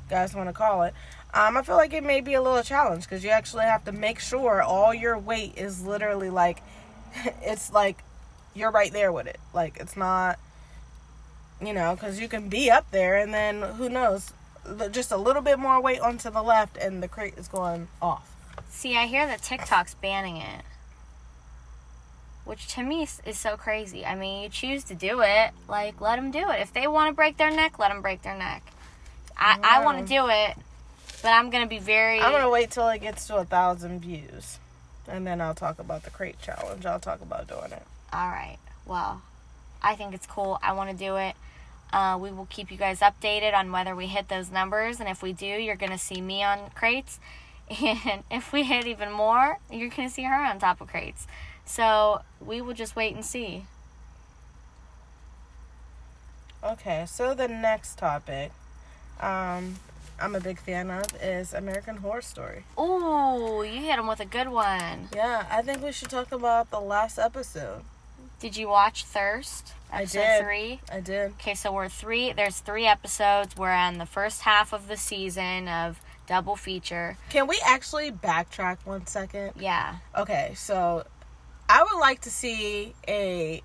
[0.09, 0.93] guys want to call it,
[1.33, 3.91] um, I feel like it may be a little challenge because you actually have to
[3.91, 6.61] make sure all your weight is literally like,
[7.41, 8.03] it's like
[8.53, 9.39] you're right there with it.
[9.53, 10.39] Like it's not,
[11.61, 14.33] you know, because you can be up there and then who knows,
[14.91, 18.29] just a little bit more weight onto the left and the crate is going off.
[18.69, 20.61] See, I hear that TikTok's banning it.
[22.47, 24.05] Which to me is, so crazy.
[24.05, 26.61] I mean, you choose to do it, like let them do it.
[26.61, 28.63] If they want to break their neck, let them break their neck.
[29.37, 30.55] I, I want to do it,
[31.21, 32.21] but I'm gonna be very.
[32.21, 34.59] I'm gonna wait till it gets to a thousand views,
[35.09, 36.85] and then I'll talk about the crate challenge.
[36.85, 37.83] I'll talk about doing it.
[38.13, 38.57] All right.
[38.85, 39.21] Well,
[39.83, 40.57] I think it's cool.
[40.63, 41.35] I want to do it.
[41.91, 45.21] Uh, we will keep you guys updated on whether we hit those numbers, and if
[45.21, 47.19] we do, you're gonna see me on crates,
[47.83, 51.27] and if we hit even more, you're gonna see her on top of crates.
[51.67, 53.65] So we will just wait and see.
[56.63, 58.51] Okay, so the next topic,
[59.19, 59.75] um,
[60.19, 62.63] I'm a big fan of is American Horror Story.
[62.79, 65.09] Ooh, you hit him with a good one.
[65.13, 67.81] Yeah, I think we should talk about the last episode.
[68.39, 69.73] Did you watch Thirst?
[69.91, 70.41] I did.
[70.41, 70.79] three.
[70.91, 71.31] I did.
[71.33, 72.31] Okay, so we're three.
[72.31, 73.55] There's three episodes.
[73.57, 77.17] We're on the first half of the season of double feature.
[77.29, 79.53] Can we actually backtrack one second?
[79.59, 79.97] Yeah.
[80.15, 81.05] Okay, so
[81.69, 83.61] I would like to see a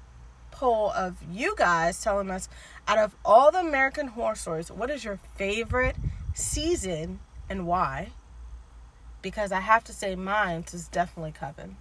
[0.50, 2.48] poll of you guys telling us
[2.88, 5.96] out of all the American Horror Stories, what is your favorite
[6.34, 8.10] season and why?
[9.22, 11.76] Because I have to say mine is definitely Coven.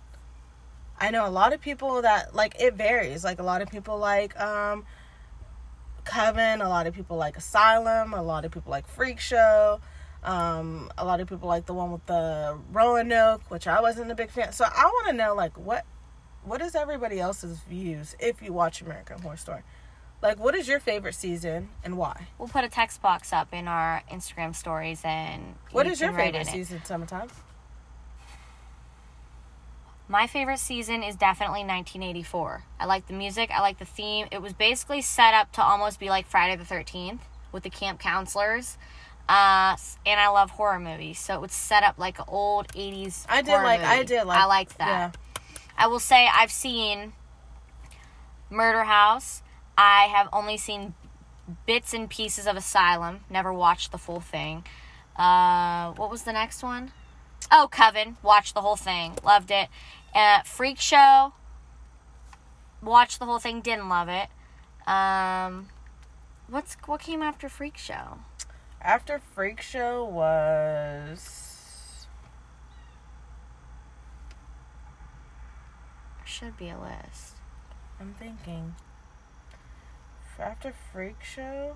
[1.00, 3.24] I know a lot of people that like it varies.
[3.24, 4.86] Like a lot of people like um
[6.04, 9.80] Coven, a lot of people like Asylum, a lot of people like Freak Show.
[10.24, 14.16] Um, a lot of people like the one with the Roanoke, which I wasn't a
[14.16, 14.52] big fan.
[14.52, 15.84] So I want to know like what
[16.44, 19.62] what is everybody else's views if you watch American Horror Story?
[20.22, 22.28] Like, what is your favorite season and why?
[22.38, 25.56] We'll put a text box up in our Instagram stories and.
[25.72, 26.82] What you is your favorite season?
[26.86, 27.30] Summertime.
[30.08, 32.64] My favorite season is definitely 1984.
[32.80, 34.28] I like the music, I like the theme.
[34.30, 37.20] It was basically set up to almost be like Friday the 13th
[37.52, 38.78] with the camp counselors.
[39.30, 43.26] Uh, and I love horror movies, so it was set up like an old 80s.
[43.30, 43.82] I did horror like.
[43.82, 44.38] I did like.
[44.38, 45.16] I liked that.
[45.82, 47.14] I will say I've seen
[48.52, 49.42] Murder House.
[49.76, 50.94] I have only seen
[51.66, 53.22] bits and pieces of Asylum.
[53.32, 54.64] Never watched the full thing.
[55.16, 56.92] Uh, what was the next one?
[57.52, 58.18] Oh, Coven.
[58.22, 59.18] Watched the whole thing.
[59.24, 59.70] Loved it.
[60.14, 61.34] Uh, Freak Show.
[62.84, 63.62] Watched the whole thing.
[63.62, 64.28] Didn't love it.
[64.88, 65.70] Um,
[66.48, 68.20] what's what came after Freak Show?
[68.80, 71.52] After Freak Show was.
[76.22, 77.36] There should be a list.
[78.00, 78.76] I'm thinking.
[80.40, 81.76] After Freak Show.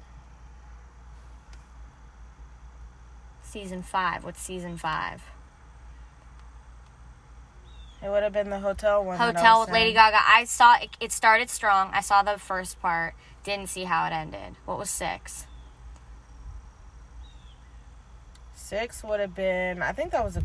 [3.43, 4.23] Season five.
[4.23, 5.21] What's season five?
[8.03, 9.19] It would have been the hotel one.
[9.19, 9.93] Hotel with Lady.
[9.93, 10.17] Gaga.
[10.19, 11.91] I saw it, it started strong.
[11.93, 13.13] I saw the first part.
[13.43, 14.55] Didn't see how it ended.
[14.65, 15.45] What was six?
[18.55, 19.83] Six would have been.
[19.83, 20.43] I think that was a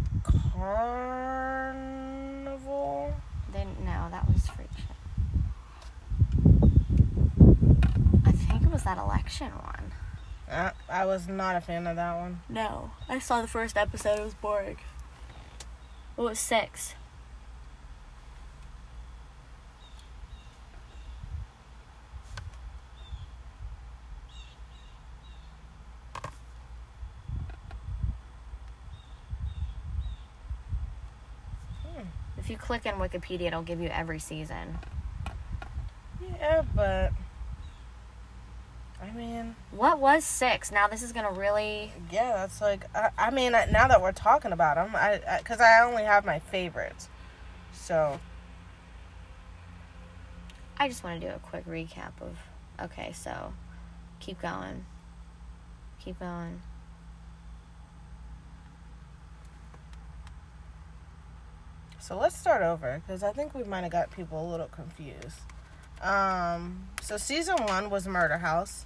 [0.53, 1.81] carnival.
[3.53, 4.95] Didn't know that was Freak Show.
[8.25, 9.93] I think it was that election one.
[10.49, 12.41] Uh, I was not a fan of that one.
[12.49, 14.19] No, I saw the first episode.
[14.19, 14.77] It was boring.
[16.17, 16.95] What was six?
[31.85, 32.07] Hmm.
[32.39, 34.79] If you click in Wikipedia, it'll give you every season.
[36.39, 37.13] Yeah, but.
[39.03, 40.71] I mean, What was six?
[40.71, 41.91] Now this is gonna really.
[42.13, 42.85] yeah, that's like.
[42.95, 46.39] I, I mean, now that we're talking about them, I because I, only have my
[46.39, 47.09] favorites,
[47.73, 48.21] so
[50.79, 52.37] I just want to do a quick recap of.
[52.79, 53.55] Okay, so
[54.19, 54.85] keep going.
[56.05, 56.61] Keep going.
[62.11, 65.39] So let's start over because I think we might have got people a little confused.
[66.03, 68.85] Um, so season one was Murder House.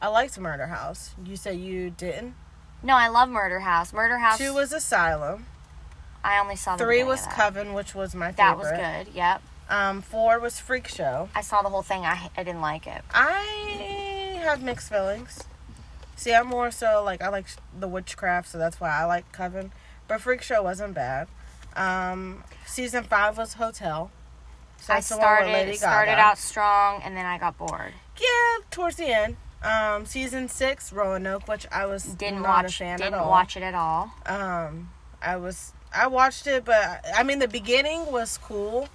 [0.00, 1.16] I liked Murder House.
[1.24, 2.34] You said you didn't.
[2.80, 3.92] No, I love Murder House.
[3.92, 4.38] Murder House.
[4.38, 5.46] Two was Asylum.
[6.22, 7.26] I only saw the Three was.
[7.26, 8.76] Coven, which was my That favorite.
[8.76, 9.16] That was good.
[9.16, 9.42] Yep.
[9.68, 11.28] Um, four was Freak Show.
[11.34, 12.04] I saw the whole thing.
[12.04, 13.02] I I didn't like it.
[13.12, 15.42] I have mixed feelings.
[16.14, 19.72] See, I'm more so like I like the witchcraft, so that's why I like Coven.
[20.06, 21.26] But Freak Show wasn't bad.
[21.76, 24.10] Um, season five was Hotel.
[24.78, 27.92] So I that's the one with started started out strong and then I got bored.
[28.20, 29.36] Yeah, towards the end.
[29.62, 33.30] Um, season six, Roanoke, which I was Didn't not watch a fan didn't at all.
[33.30, 34.10] watch it at all.
[34.24, 38.88] Um, I was I watched it, but I mean the beginning was cool,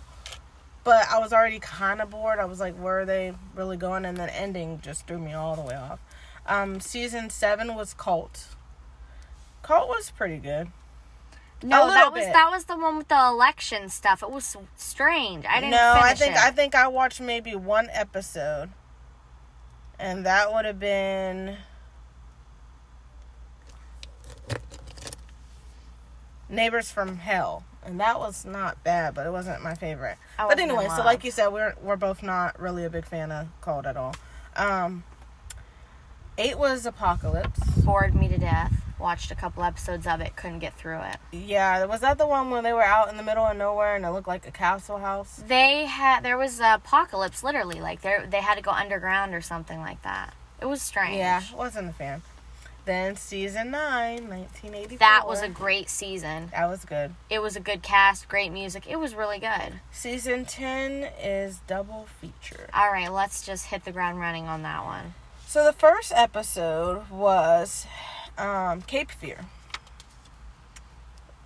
[0.83, 2.39] but I was already kind of bored.
[2.39, 4.05] I was like, where are they really going?
[4.05, 5.99] And then ending just threw me all the way off.
[6.47, 8.47] Um, season seven was Cult.
[9.61, 10.71] Cult was pretty good.
[11.65, 12.33] No, that was bit.
[12.33, 14.21] that was the one with the election stuff.
[14.21, 15.45] It was strange.
[15.49, 16.37] I didn't no, I think it.
[16.37, 18.69] I think I watched maybe one episode,
[19.97, 21.57] and that would have been
[26.47, 30.17] Neighbors from Hell, and that was not bad, but it wasn't my favorite.
[30.37, 33.31] I but anyway, so like you said, we're we're both not really a big fan
[33.31, 34.15] of Cold at all.
[34.55, 35.03] Um,
[36.37, 37.59] eight was Apocalypse.
[37.83, 38.71] bored me to death.
[38.99, 41.17] Watched a couple episodes of it, couldn't get through it.
[41.31, 44.05] Yeah, was that the one when they were out in the middle of nowhere and
[44.05, 45.43] it looked like a castle house?
[45.47, 49.41] They had there was a apocalypse literally like they they had to go underground or
[49.41, 50.33] something like that.
[50.61, 51.17] It was strange.
[51.17, 52.21] Yeah, wasn't a fan.
[52.85, 54.99] Then season nine, 1984.
[54.99, 56.49] That was a great season.
[56.51, 57.15] That was good.
[57.31, 58.85] It was a good cast, great music.
[58.87, 59.81] It was really good.
[59.91, 62.69] Season 10 is double feature.
[62.73, 65.15] All right, let's just hit the ground running on that one.
[65.47, 67.87] So the first episode was
[68.37, 69.45] um, Cape Fear.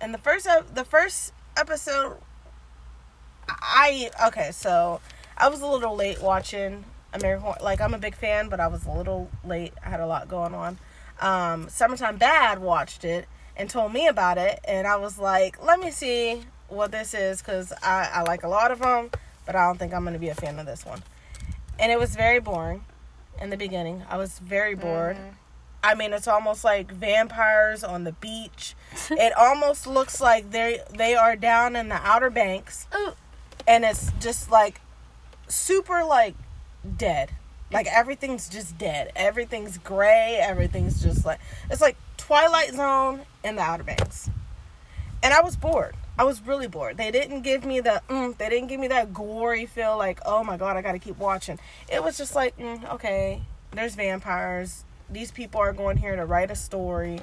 [0.00, 2.16] And the first ep- the first episode
[3.48, 5.00] I okay, so
[5.36, 7.58] I was a little late watching American Horror.
[7.62, 9.72] Like I'm a big fan, but I was a little late.
[9.84, 10.78] I had a lot going on.
[11.20, 13.26] Um, Summertime Bad watched it
[13.56, 17.42] and told me about it, and I was like, let me see what this is
[17.42, 19.10] because I, I like a lot of them,
[19.44, 21.02] but I don't think I'm to be a fan of this one.
[21.78, 22.84] And it was very boring
[23.40, 24.02] in the beginning.
[24.08, 25.16] I was very bored.
[25.16, 25.34] Mhm.
[25.82, 28.74] I mean, it's almost like vampires on the beach.
[29.10, 33.12] it almost looks like they they are down in the Outer Banks, Ooh.
[33.66, 34.80] and it's just like
[35.48, 36.34] super like
[36.96, 37.30] dead.
[37.72, 39.12] Like everything's just dead.
[39.14, 40.38] Everything's gray.
[40.40, 41.40] Everything's just like
[41.70, 44.28] it's like Twilight Zone in the Outer Banks.
[45.22, 45.96] And I was bored.
[46.18, 46.96] I was really bored.
[46.96, 50.44] They didn't give me the mm, they didn't give me that gory feel like, "Oh
[50.44, 51.58] my god, I got to keep watching."
[51.90, 54.84] It was just like, mm, "Okay, there's vampires.
[55.10, 57.20] These people are going here to write a story."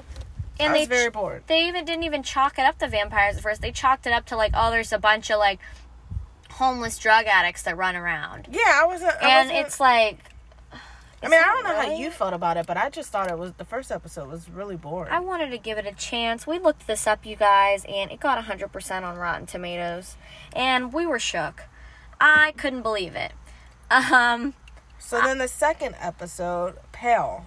[0.60, 1.44] And I they very bored.
[1.48, 3.62] they even didn't even chalk it up to vampires at first.
[3.62, 5.60] They chalked it up to like, oh, there's a bunch of like
[6.52, 10.18] homeless drug addicts that run around, Yeah, I wasn't I and wasn't- it's like.
[11.24, 13.38] I mean, I don't know how you felt about it, but I just thought it
[13.38, 15.12] was the first episode was really boring.
[15.12, 16.46] I wanted to give it a chance.
[16.48, 20.16] We looked this up, you guys, and it got 100% on Rotten Tomatoes.
[20.54, 21.64] And we were shook.
[22.20, 23.34] I couldn't believe it.
[23.92, 24.54] Um,
[25.00, 27.46] So then the second episode, Pale.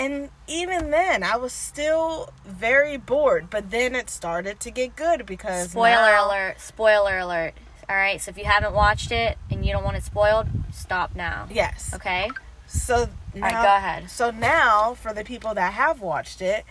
[0.00, 5.26] And even then, I was still very bored, but then it started to get good
[5.26, 6.58] because spoiler now- alert.
[6.60, 7.52] Spoiler alert.
[7.86, 11.14] All right, so if you haven't watched it and you don't want it spoiled, stop
[11.14, 11.48] now.
[11.50, 11.90] Yes.
[11.92, 12.30] Okay?
[12.66, 14.08] So now, right, go ahead.
[14.10, 16.64] So now, for the people that have watched it,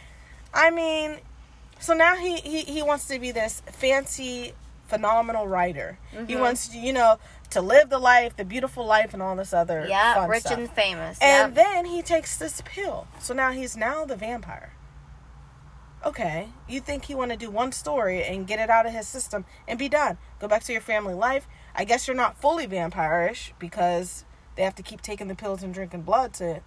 [0.52, 1.18] I mean,
[1.80, 4.54] so now he he, he wants to be this fancy,
[4.88, 6.00] phenomenal writer.
[6.12, 6.40] He Mhm.
[6.40, 7.20] wants to, you know,
[7.52, 10.58] to live the life, the beautiful life, and all this other Yeah, rich stuff.
[10.58, 11.18] and famous.
[11.20, 11.66] And yep.
[11.66, 13.08] then he takes this pill.
[13.20, 14.74] So now he's now the vampire.
[16.06, 19.06] Okay, you think he want to do one story and get it out of his
[19.08, 20.18] system and be done.
[20.40, 21.46] Go back to your family life.
[21.76, 24.24] I guess you're not fully vampirish because
[24.56, 26.62] they have to keep taking the pills and drinking blood to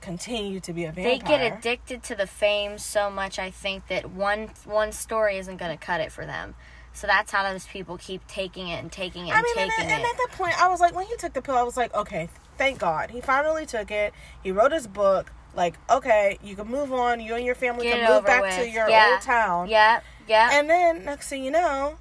[0.00, 1.18] continue to be a vampire.
[1.18, 5.56] they get addicted to the fame so much i think that one one story isn't
[5.56, 6.54] going to cut it for them
[6.98, 9.70] so that's how those people keep taking it and taking it I and mean, and,
[9.70, 11.62] taking and it at that point, I was like, when he took the pill, I
[11.62, 13.10] was like, okay, thank God.
[13.10, 14.12] He finally took it.
[14.42, 15.32] He wrote his book.
[15.54, 17.20] Like, okay, you can move on.
[17.20, 18.56] You and your family Get can move back with.
[18.56, 19.12] to your Yeah.
[19.12, 19.68] old town.
[19.68, 21.96] yeah yeah And then next thing you know,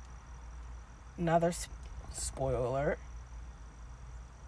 [1.17, 1.67] another s-
[2.13, 2.99] spoiler alert.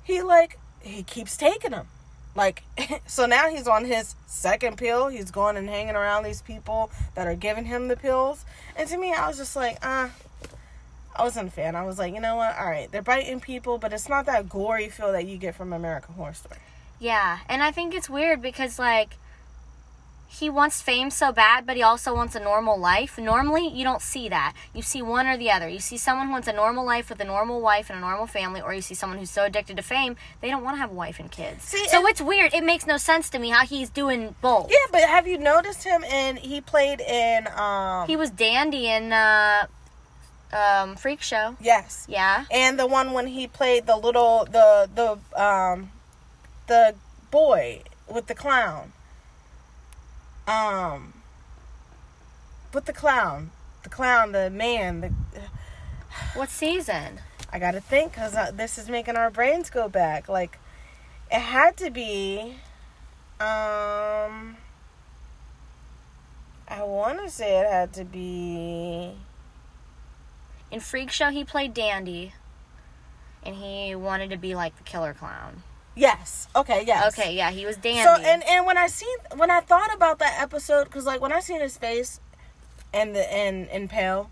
[0.04, 1.88] He like he keeps taking them.
[2.36, 2.64] Like
[3.08, 5.08] so now he's on his second pill.
[5.08, 8.46] He's going and hanging around these people that are giving him the pills.
[8.76, 10.10] And to me, I was just like, uh
[11.20, 11.76] I wasn't a fan.
[11.76, 12.58] I was like, you know what?
[12.58, 15.74] All right, they're biting people, but it's not that gory feel that you get from
[15.74, 16.60] American Horror Story.
[17.00, 19.12] yeah and i think it's weird because like
[20.32, 24.02] he wants fame so bad but he also wants a normal life normally you don't
[24.02, 26.86] see that you see one or the other you see someone who wants a normal
[26.86, 29.44] life with a normal wife and a normal family or you see someone who's so
[29.46, 32.22] addicted to fame they don't want to have a wife and kids See, so it's
[32.22, 35.38] weird it makes no sense to me how he's doing both Yeah, but have you
[35.38, 36.04] noticed him?
[36.04, 38.08] And he played in um.
[38.08, 39.66] He was dandy in uh,
[40.54, 41.56] um, Freak Show.
[41.62, 42.06] yes.
[42.10, 42.46] Yeah.
[42.52, 45.92] and the one when he played the little the the um
[46.68, 46.96] the
[47.32, 48.92] boy with the clown
[50.48, 51.14] um
[52.74, 53.52] with the clown
[53.84, 55.12] the clown the man the
[56.34, 57.20] What season?
[57.52, 60.58] i gotta think because uh, this is making our brains go back like
[61.32, 62.56] it had to be
[63.40, 64.58] um
[66.68, 69.14] i want to say it had to be
[70.72, 72.34] In Freak Show, he played dandy,
[73.44, 75.64] and he wanted to be like the killer clown.
[75.96, 78.04] yes okay yes Okay, yeah, he was dandy.
[78.04, 81.34] So and and when I seen when I thought about that episode, because like when
[81.34, 82.20] I seen his face,
[82.94, 84.30] and the and and pale,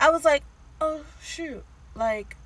[0.00, 0.42] I was like,
[0.80, 2.36] oh shoot, like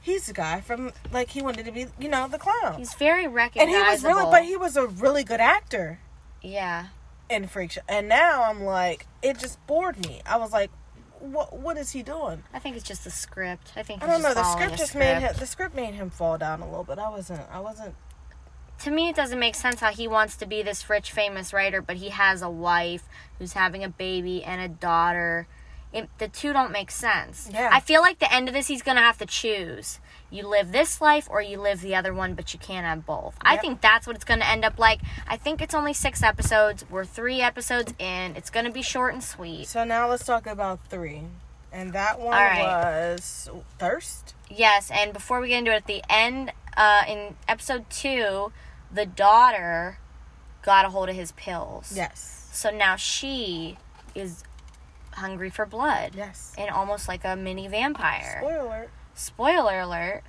[0.00, 3.26] he's the guy from like he wanted to be you know the clown, he's very
[3.26, 3.76] recognizable.
[3.76, 5.98] and he was really but he was a really good actor
[6.42, 6.86] yeah.
[7.28, 10.22] in Freak Show, and now I'm like it just bored me.
[10.24, 10.70] I was like,
[11.20, 12.42] what what is he doing?
[12.52, 13.72] I think it's just the script.
[13.76, 14.34] I think I don't know.
[14.34, 16.98] The script just made him the script made him fall down a little bit.
[16.98, 17.94] I wasn't I wasn't
[18.80, 21.82] To me, it doesn't make sense how he wants to be this rich, famous writer,
[21.82, 23.04] but he has a wife
[23.38, 25.46] who's having a baby and a daughter.
[25.92, 27.48] It, the two don't make sense.
[27.52, 27.70] Yeah.
[27.72, 29.98] I feel like the end of this, he's gonna have to choose.
[30.30, 33.36] You live this life or you live the other one, but you can't have both.
[33.40, 35.00] I think that's what it's gonna end up like.
[35.26, 36.84] I think it's only six episodes.
[36.90, 38.36] We're three episodes in.
[38.36, 39.66] It's gonna be short and sweet.
[39.66, 41.22] So now let's talk about three.
[41.72, 42.62] And that one right.
[42.62, 44.34] was Thirst.
[44.50, 48.52] Yes, and before we get into it, at the end, uh, in episode two,
[48.92, 49.98] the daughter
[50.62, 51.92] got a hold of his pills.
[51.94, 52.48] Yes.
[52.52, 53.76] So now she
[54.14, 54.44] is
[55.12, 56.54] hungry for blood Yes.
[56.56, 58.38] and almost like a mini vampire.
[58.40, 58.90] Spoiler alert.
[59.18, 60.22] Spoiler alert.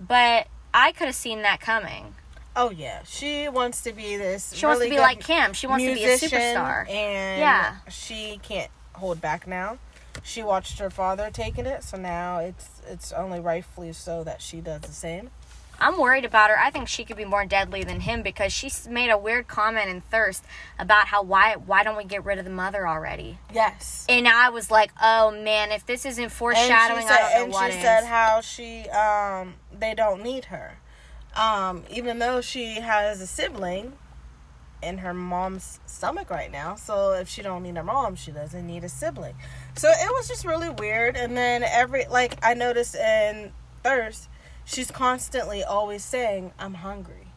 [0.00, 2.14] But I could have seen that coming.
[2.54, 4.54] Oh yeah, she wants to be this.
[4.54, 5.52] She wants to be like Kim.
[5.52, 6.88] She wants to be a superstar.
[6.88, 7.76] and Yeah.
[7.90, 9.78] she can't hold back now.
[10.22, 14.60] She watched her father taking it, so now it's it's only rightfully so that she
[14.62, 15.30] does the same.
[15.80, 16.58] I'm worried about her.
[16.58, 19.88] I think she could be more deadly than him because she made a weird comment
[19.88, 20.44] in Thirst
[20.78, 23.38] about how why why don't we get rid of the mother already?
[23.52, 24.06] Yes.
[24.08, 27.50] And I was like, oh man, if this isn't foreshadowing, and she said, I don't
[27.50, 27.84] know and she is.
[27.84, 30.78] said how she um they don't need her,
[31.34, 33.92] um even though she has a sibling
[34.82, 36.74] in her mom's stomach right now.
[36.76, 39.34] So if she don't need her mom, she doesn't need a sibling.
[39.76, 41.16] So it was just really weird.
[41.16, 43.52] And then every like I noticed in
[43.82, 44.28] Thirst,
[44.66, 47.28] she's constantly always saying, "I'm hungry."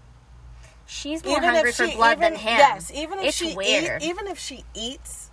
[0.86, 2.58] She's more hungry for blood even, than him.
[2.58, 4.02] Yes, even if It's she weird.
[4.02, 5.30] Eat, even if she eats,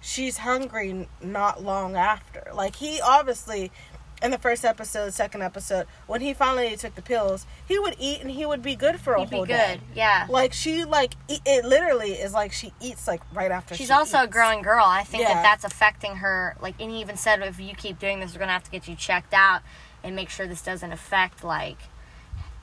[0.00, 2.50] she's hungry not long after.
[2.54, 3.72] Like he obviously
[4.22, 8.20] in the first episode, second episode, when he finally took the pills, he would eat
[8.20, 9.52] and he would be good for a He'd be whole good.
[9.56, 9.80] day.
[9.94, 10.26] Yeah.
[10.28, 13.74] Like she like e- it literally is like she eats like right after.
[13.74, 14.84] She's she also a growing girl.
[14.86, 15.34] I think Yeah.
[15.34, 16.56] that that's affecting her.
[16.60, 18.88] Like, and he even said, if you keep doing this, we're gonna have to get
[18.88, 19.62] you checked out
[20.06, 21.78] and make sure this doesn't affect like,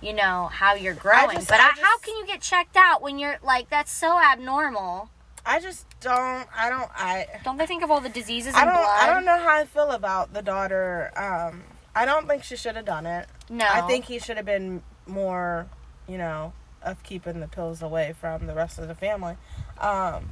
[0.01, 1.35] you know, how you're growing.
[1.37, 4.17] just- but I I how can you get checked out when you're like that's so
[4.19, 5.09] abnormal?
[5.45, 6.47] I just don't.
[6.55, 6.89] I don't.
[6.95, 7.27] I.
[7.43, 8.73] Don't they think of all the diseases I don't.
[8.73, 8.87] blood?
[9.01, 11.11] I don't know how I feel about the daughter.
[11.17, 11.63] Um,
[11.93, 13.27] I don't think she should have done it.
[13.49, 15.67] No, I think he should have been more,
[16.07, 19.35] you know, of keeping the pills away from the rest of the family.
[19.79, 20.29] Um,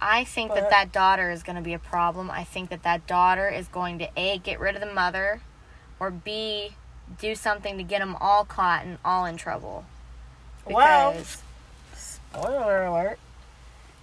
[0.00, 2.30] I think But- that that daughter is going to be a problem.
[2.30, 5.42] I think that that daughter is going to a get rid of the mother,
[5.98, 6.74] or b
[7.18, 9.84] do something to get them all caught and all in trouble.
[10.64, 11.14] well,
[11.94, 13.18] spoiler alert: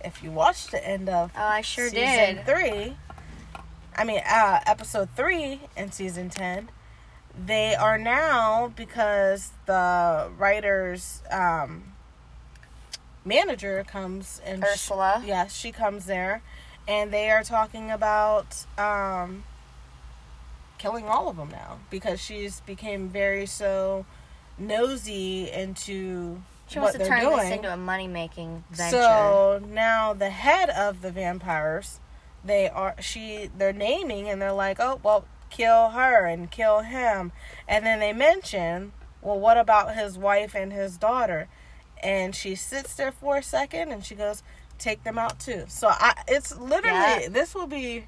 [0.04, 2.46] if you watched the end of oh, I sure season did.
[2.46, 2.98] three,
[3.96, 6.70] I mean, uh, episode three in season ten,
[7.34, 11.94] they are now because the writers' um,
[13.28, 15.22] manager comes and Ursula.
[15.26, 16.42] Yes, she comes there,
[16.88, 19.44] and they are talking about um,
[20.78, 24.06] killing all of them now because she's became very so
[24.58, 27.38] nosy into She what wants to they're turn doing.
[27.38, 28.98] this into a money making venture.
[28.98, 32.00] So now the head of the vampires,
[32.44, 37.32] they are she they're naming and they're like, oh well, kill her and kill him,
[37.68, 41.48] and then they mention, well, what about his wife and his daughter?
[42.04, 44.44] And she sits there for a second and she goes,
[44.78, 45.66] take them out too.
[45.68, 47.28] So I, it's literally Yeah.
[47.30, 48.08] this will be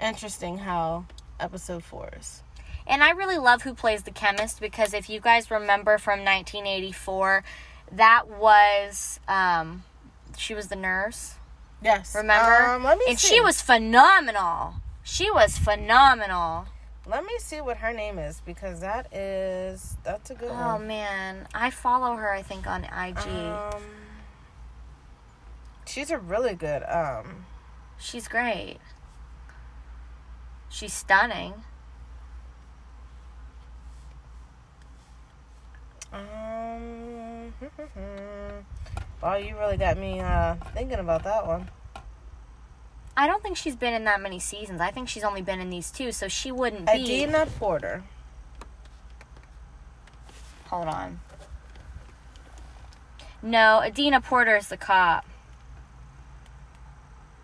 [0.00, 1.04] interesting how
[1.38, 2.42] episode four is.
[2.86, 7.42] And I really love who plays the chemist because if you guys remember from 1984,
[7.92, 9.82] that was um,
[10.38, 11.34] she was the nurse.
[11.82, 12.70] Yes, Remember?
[12.70, 13.34] Um, let me and see.
[13.34, 14.74] she was phenomenal.
[15.02, 16.66] She was phenomenal.
[17.08, 20.88] Let me see what her name is because that is that's a good Oh one.
[20.88, 22.32] man, I follow her.
[22.32, 23.26] I think on IG.
[23.26, 23.82] Um,
[25.86, 26.82] she's a really good.
[26.82, 27.46] Um,
[27.98, 28.78] She's great.
[30.68, 31.54] She's stunning.
[36.12, 37.52] um.
[39.22, 41.68] Wow, you really got me uh, thinking about that one.
[43.16, 44.80] I don't think she's been in that many seasons.
[44.80, 46.92] I think she's only been in these two, so she wouldn't be.
[46.92, 48.02] Adina Porter.
[50.66, 51.20] Hold on.
[53.42, 55.24] No, Adina Porter is the cop.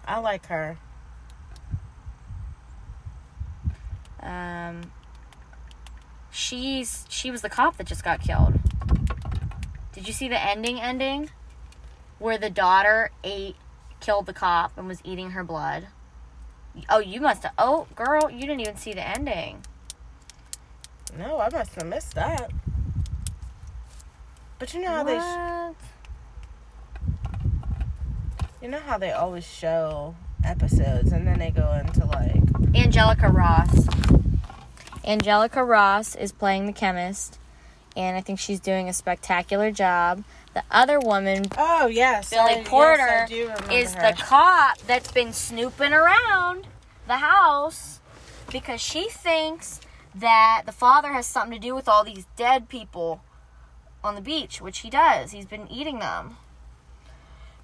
[0.05, 0.79] I like her.
[4.21, 4.93] Um,
[6.31, 8.55] she's she was the cop that just got killed.
[9.93, 10.81] Did you see the ending?
[10.81, 11.31] Ending
[12.23, 13.57] where the daughter ate,
[14.03, 15.87] killed the cop, and was eating her blood.
[16.91, 17.53] Oh, you must have.
[17.57, 19.63] Oh, girl, you didn't even see the ending.
[21.17, 22.51] No, I must have missed that.
[24.59, 25.75] But you know how they, sh- What?
[28.63, 32.43] you know how they always show episodes and then they go into like,
[32.75, 33.87] Angelica Ross.
[35.05, 37.39] Angelica Ross is playing the chemist,
[37.97, 40.23] and I think she's doing a spectacular job.
[40.55, 44.11] The other woman oh yes, Billy I- yes, Porter do is her.
[44.13, 46.67] the cop that's been snooping around
[47.07, 48.01] the house
[48.51, 49.81] because she thinks
[50.15, 53.23] that the father has something to do with all these dead people
[54.05, 55.31] on the beach, which he does.
[55.31, 56.37] He's been eating them.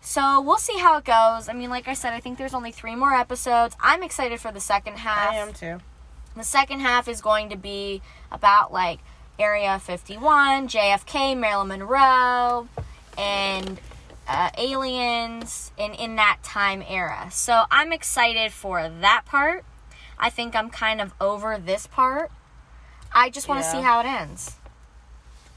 [0.00, 1.48] So we'll see how it goes.
[1.48, 3.76] I mean, like I said, I think there's only three more episodes.
[3.80, 5.32] I'm excited for the second half.
[5.32, 5.78] I am too.
[6.36, 9.00] The second half is going to be about like
[9.38, 12.68] Area 51, JFK, Marilyn Monroe,
[13.16, 13.80] and
[14.26, 17.28] uh, aliens in, in that time era.
[17.30, 19.64] So I'm excited for that part.
[20.18, 22.30] I think I'm kind of over this part.
[23.12, 23.72] I just want to Yeah.
[23.72, 24.56] see how it ends.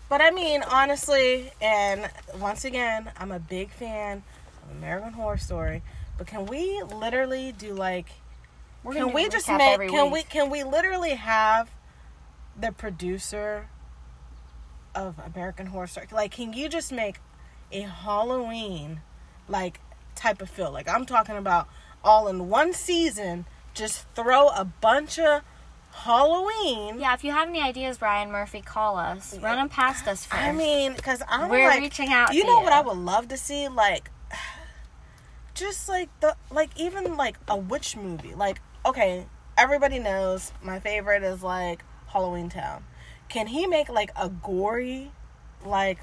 [0.09, 2.09] But I mean, honestly, and
[2.39, 4.23] once again, I'm a big fan
[4.63, 5.81] of American Horror Story.
[6.17, 8.07] But can we literally do like?
[8.91, 9.79] Can we just make?
[9.89, 10.13] Can week.
[10.13, 10.23] we?
[10.23, 11.69] Can we literally have
[12.61, 13.67] the producer
[14.95, 16.07] of American Horror Story?
[16.11, 17.17] Like, can you just make
[17.71, 19.01] a Halloween
[19.47, 19.79] like
[20.15, 20.71] type of feel?
[20.71, 21.67] Like I'm talking about
[22.03, 23.45] all in one season.
[23.73, 25.43] Just throw a bunch of
[25.93, 26.99] Halloween.
[26.99, 29.37] Yeah, if you have any ideas, Brian Murphy, call us.
[29.39, 30.41] Run them past us first.
[30.41, 32.63] I mean, because I'm We're like, reaching out You know you.
[32.63, 33.67] what I would love to see?
[33.67, 34.09] Like,
[35.53, 38.35] just like the like even like a witch movie.
[38.35, 39.25] Like, okay,
[39.57, 41.83] everybody knows my favorite is like
[42.13, 42.81] Halloweentown.
[43.29, 45.11] Can he make like a gory,
[45.65, 45.99] like,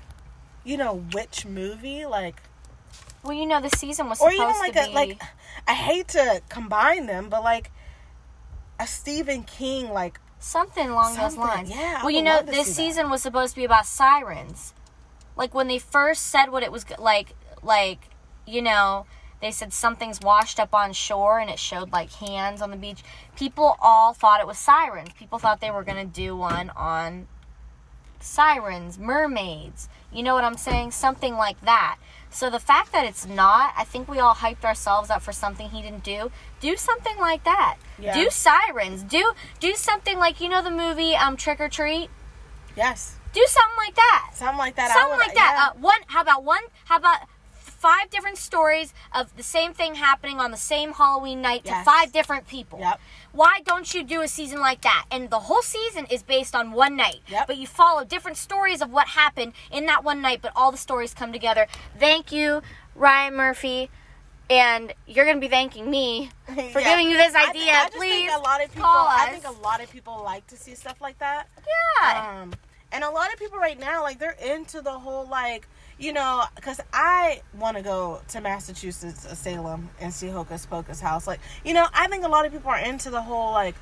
[0.64, 2.06] you know, witch movie?
[2.06, 2.42] Like,
[3.22, 4.94] well, you know, the season was or supposed even like to a be.
[4.94, 5.22] like,
[5.66, 7.70] I hate to combine them, but like
[8.80, 11.68] a Stephen King like Something along those lines.
[11.68, 12.76] yeah, Well, you know, this see that.
[12.76, 14.72] season was supposed to be about sirens.
[15.36, 18.08] Like when they first said what it was like, like
[18.46, 19.04] you know,
[19.40, 23.02] they said something's washed up on shore, and it showed like hands on the beach.
[23.36, 25.10] People all thought it was sirens.
[25.18, 27.28] People thought they were gonna do one on
[28.20, 29.88] sirens, mermaids.
[30.12, 30.90] You know what I'm saying?
[30.92, 31.98] Something like that.
[32.30, 35.68] So the fact that it's not, I think we all hyped ourselves up for something
[35.70, 36.30] he didn't do.
[36.60, 37.76] Do something like that.
[37.98, 38.14] Yeah.
[38.14, 39.02] Do sirens.
[39.02, 42.10] Do do something like you know the movie um Trick or Treat.
[42.76, 44.30] yes, Do something like that.
[44.34, 44.90] something like that.
[44.90, 45.70] I something like that.
[45.74, 45.78] yeah.
[45.78, 46.00] Uh, one.
[46.08, 46.62] How about one?
[46.86, 47.20] How about
[47.78, 52.12] five different stories of the same thing happening on the same Halloween night to five
[52.12, 52.80] different people?
[52.80, 53.00] Yep.
[53.32, 55.06] Why don't you do a season like that?
[55.10, 57.20] And the whole season is based on one night.
[57.28, 57.46] Yep.
[57.46, 60.78] But you follow different stories of what happened in that one night, but all the
[60.78, 61.66] stories come together.
[61.98, 62.62] Thank you,
[62.94, 63.90] Ryan Murphy.
[64.50, 66.90] And you're going to be thanking me for Yeah.
[66.90, 67.72] giving you this I thi- idea.
[67.72, 68.88] I, just Please think a lot of people.
[68.88, 71.48] I think a lot of people like to see stuff like that.
[72.02, 72.40] yeah.
[72.42, 72.54] Um,
[72.90, 75.68] and a lot of people right now, like they're into the whole like,
[75.98, 81.00] you know, because I want to go to Massachusetts, uh, Salem, and see Hocus Pocus
[81.00, 81.26] house.
[81.26, 83.74] Like, you know, I think a lot of people are into the whole like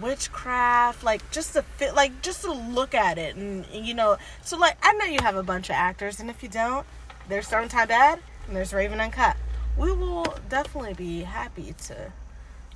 [0.00, 4.56] witchcraft, like just to fit, like just to look at it, and, you know, so
[4.58, 6.86] like I know you have a bunch of actors, and if you don't,
[7.28, 9.36] there's Summertime Bad and there's Raven Uncut.
[9.78, 12.12] We will definitely be happy to,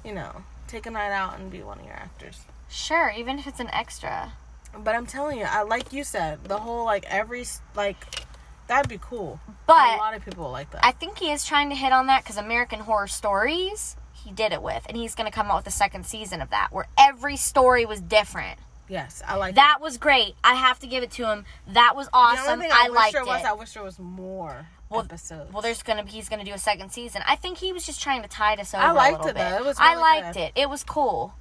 [0.04, 2.42] you know, take a night out and be one of your actors.
[2.68, 4.32] Sure, even if it's an extra.
[4.76, 8.23] But I'm telling you, I like you said, the whole like every like
[8.66, 9.40] that'd be cool.
[9.66, 10.84] But a lot of people like that.
[10.84, 14.52] I think he is trying to hit on that because American Horror Stories he did
[14.52, 16.86] it with, and he's going to come out with a second season of that where
[16.96, 18.58] every story was different.
[18.88, 20.34] yes, I like That That was great.
[20.42, 21.44] I have to give it to him.
[21.68, 22.52] That was The awesome.
[22.54, 23.46] only thing I, I wish liked there was, it.
[23.46, 25.52] I wish there was more Well- episodes.
[25.52, 27.22] well, there's gonna be he's gonna do a second season.
[27.26, 28.82] I think he was just trying to tide us over.
[28.82, 29.56] I a liked little it, though.
[29.58, 30.40] It was I liked good.
[30.40, 30.52] it.
[30.56, 31.34] It was cool.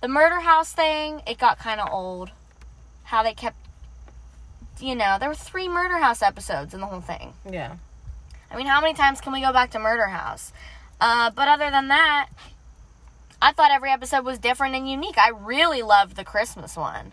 [0.00, 2.30] The murder house thing, it got kind of old.
[3.04, 3.56] How they kept,
[4.80, 7.34] you know, there were three murder house episodes in the whole thing.
[7.50, 7.76] yeah,
[8.50, 10.52] I mean, how many times can we go back to Murder House?
[11.00, 12.28] Uh, but other than that,
[13.40, 15.16] I thought every episode was different and unique.
[15.18, 17.12] I really loved the Christmas one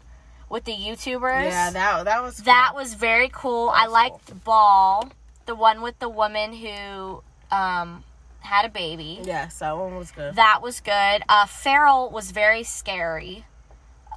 [0.50, 1.44] with the YouTubers.
[1.52, 3.68] yeah, that that was that was very cool.
[3.68, 5.10] That I was liked Ball,
[5.46, 8.04] the one with the woman who um,
[8.42, 9.20] had a baby.
[9.24, 10.36] yes, that one was good.
[10.36, 11.22] That was good.
[11.30, 13.46] Uh, Feral was very scary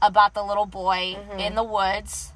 [0.03, 1.38] about the little boy Mm-hmm.
[1.38, 2.32] in the woods.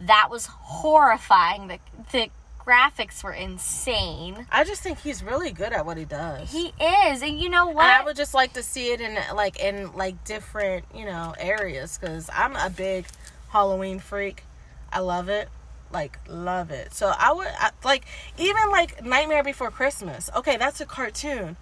[0.00, 1.68] That was horrifying.
[1.68, 1.78] The,
[2.12, 2.30] the
[2.64, 4.46] graphics were insane.
[4.50, 6.50] I just think he's really good at what he does.
[6.50, 9.60] He is, and you know and I would just like to see it in like
[9.60, 13.06] in like different you know areas because I'm a big
[13.50, 14.44] Halloween freak.
[14.92, 15.48] I love it,
[15.92, 16.94] like love it.
[16.94, 18.04] So I would I, like
[18.38, 20.30] even like Nightmare Before Christmas.
[20.34, 21.56] Okay, that's a cartoon,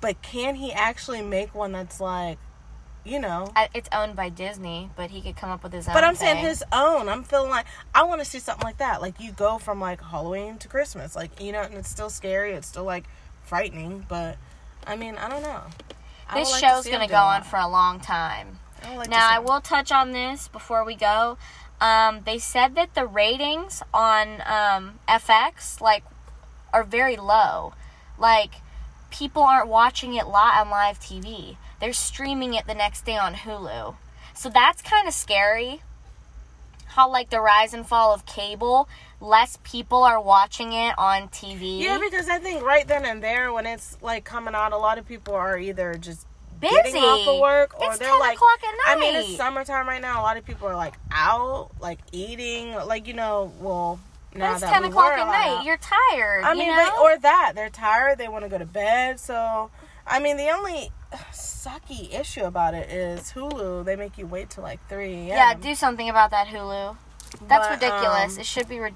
[0.00, 2.38] but can he actually make one that's like,
[3.06, 3.52] you know?
[3.74, 5.94] It's owned by Disney, but he could come up with his own.
[5.94, 7.08] But I'm saying his own.
[7.08, 9.00] I'm feeling like I want to see something like that.
[9.00, 12.52] Like you go from like Halloween to Christmas, like you know, and it's still scary.
[12.52, 13.04] It's still like
[13.44, 14.36] frightening, but
[14.86, 15.62] I mean, I don't know.
[16.28, 17.46] I This like to show's gonna go a on lot.
[17.46, 18.58] for a long time.
[18.84, 21.38] I like Now, I will touch on this before we go.
[21.80, 26.04] Um, they said that the ratings on um, FX like
[26.72, 27.74] are very low.
[28.18, 28.56] Like
[29.10, 31.56] people aren't watching it li- on live TV.
[31.80, 33.96] They're streaming it the next day on Hulu.
[34.34, 35.80] So that's kind of scary.
[36.88, 38.88] How like the rise and fall of cable,
[39.20, 41.80] less people are watching it on TV.
[41.80, 44.96] Yeah, because I think right then and there, when it's like coming out, a lot
[44.98, 46.26] of people are either just
[46.58, 46.74] Busy.
[46.74, 48.36] getting off of work or It's they're 10 like.
[48.36, 50.20] o'clock at I mean, it's summertime right now.
[50.20, 53.52] A lot of people are like out, like eating, like you know.
[53.60, 54.00] Well,
[54.34, 55.58] now it's that ten o'clock at night.
[55.58, 55.64] out.
[55.66, 56.44] You're tired.
[56.44, 56.90] I you mean, know?
[56.96, 59.20] but, or that they're tired, they want to go to bed.
[59.20, 59.70] So,
[60.06, 60.90] I mean, the only
[61.32, 63.84] sucky issue about it is Hulu.
[63.84, 65.26] They make you wait till like three.
[65.28, 66.96] Yeah, do something about that Hulu.
[67.48, 68.34] That's But, ridiculous.
[68.34, 68.94] um, it should be re-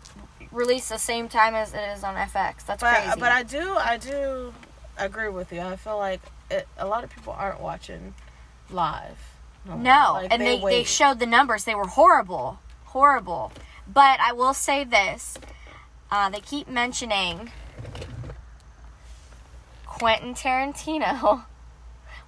[0.52, 2.64] released the same time as it is on FX.
[2.66, 3.20] That's but crazy.
[3.20, 4.52] but I do I do
[4.98, 5.60] agree with you.
[5.60, 8.14] I feel like it, a lot of people aren't watching
[8.70, 9.18] live.
[9.66, 10.86] No, Like, and they, they, wait.
[10.86, 11.64] showed the numbers.
[11.64, 12.60] They were horrible.
[12.86, 13.52] Horrible.
[13.86, 15.36] But I will say this.
[16.10, 17.52] Uh, they keep mentioning
[19.86, 21.44] Quentin Tarantino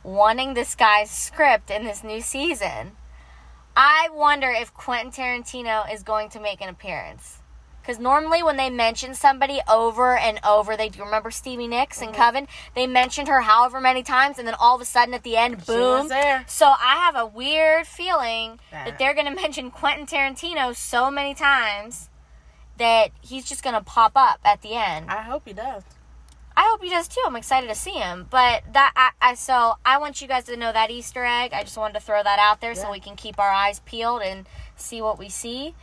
[0.04, 2.92] wanting this guy's script in this new season.
[3.76, 7.38] I wonder if Quentin Tarantino is going to make an appearance.
[7.80, 12.12] Because normally when they mention somebody over and over, they do remember Stevie Nicks and
[12.12, 12.22] mm-hmm.
[12.22, 12.48] Coven?
[12.76, 15.54] They mentioned her however many times, and then all of a sudden at the end,
[15.66, 16.44] She was boom, there.
[16.46, 21.10] so I have a weird feeling that That- they're going to mention Quentin Tarantino so
[21.10, 22.08] many times
[22.78, 25.10] that he's just going to pop up at the end.
[25.10, 25.82] I hope he does.
[26.56, 27.22] I hope he does too.
[27.26, 28.26] I'm excited to see him.
[28.30, 31.52] But that I, I so I want you guys to know that Easter egg.
[31.52, 32.82] I just wanted to throw that out there Yeah.
[32.82, 34.46] so we can keep our eyes peeled and
[34.76, 35.74] see what we see.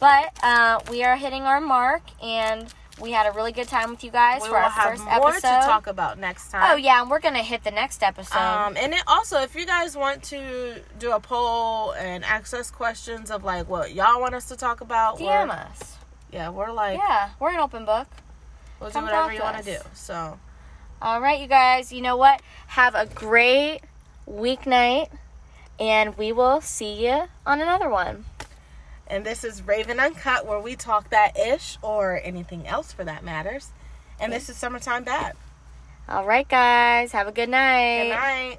[0.00, 2.66] But uh, we are hitting our mark, and
[3.00, 5.04] we had a really good time with you guys We for will our have first
[5.04, 5.60] more episode.
[5.60, 6.72] to talk about next time.
[6.72, 8.36] oh yeah, and we're gonna hit the next episode.
[8.38, 12.70] Um, and then also, if you guys want to do a poll and ask us
[12.70, 15.98] questions of like what y'all want us to talk about, DM us.
[16.32, 18.08] yeah, we're like, Yeah, we're an open book.
[18.80, 19.78] We'll do whatever you want to do.
[19.94, 20.38] So,
[21.02, 21.92] All right, you guys.
[21.92, 22.40] You know what?
[22.68, 23.80] Have a great
[24.28, 25.10] weeknight,
[25.78, 28.24] and we will see you on another one.
[29.06, 33.22] and this is Raven Uncut, where we talk that ish or anything else for that
[33.24, 33.70] matters.
[34.18, 35.34] And this is Summertime Bad.
[36.08, 37.12] All right, guys.
[37.12, 38.04] Have a good night.
[38.04, 38.58] Good night.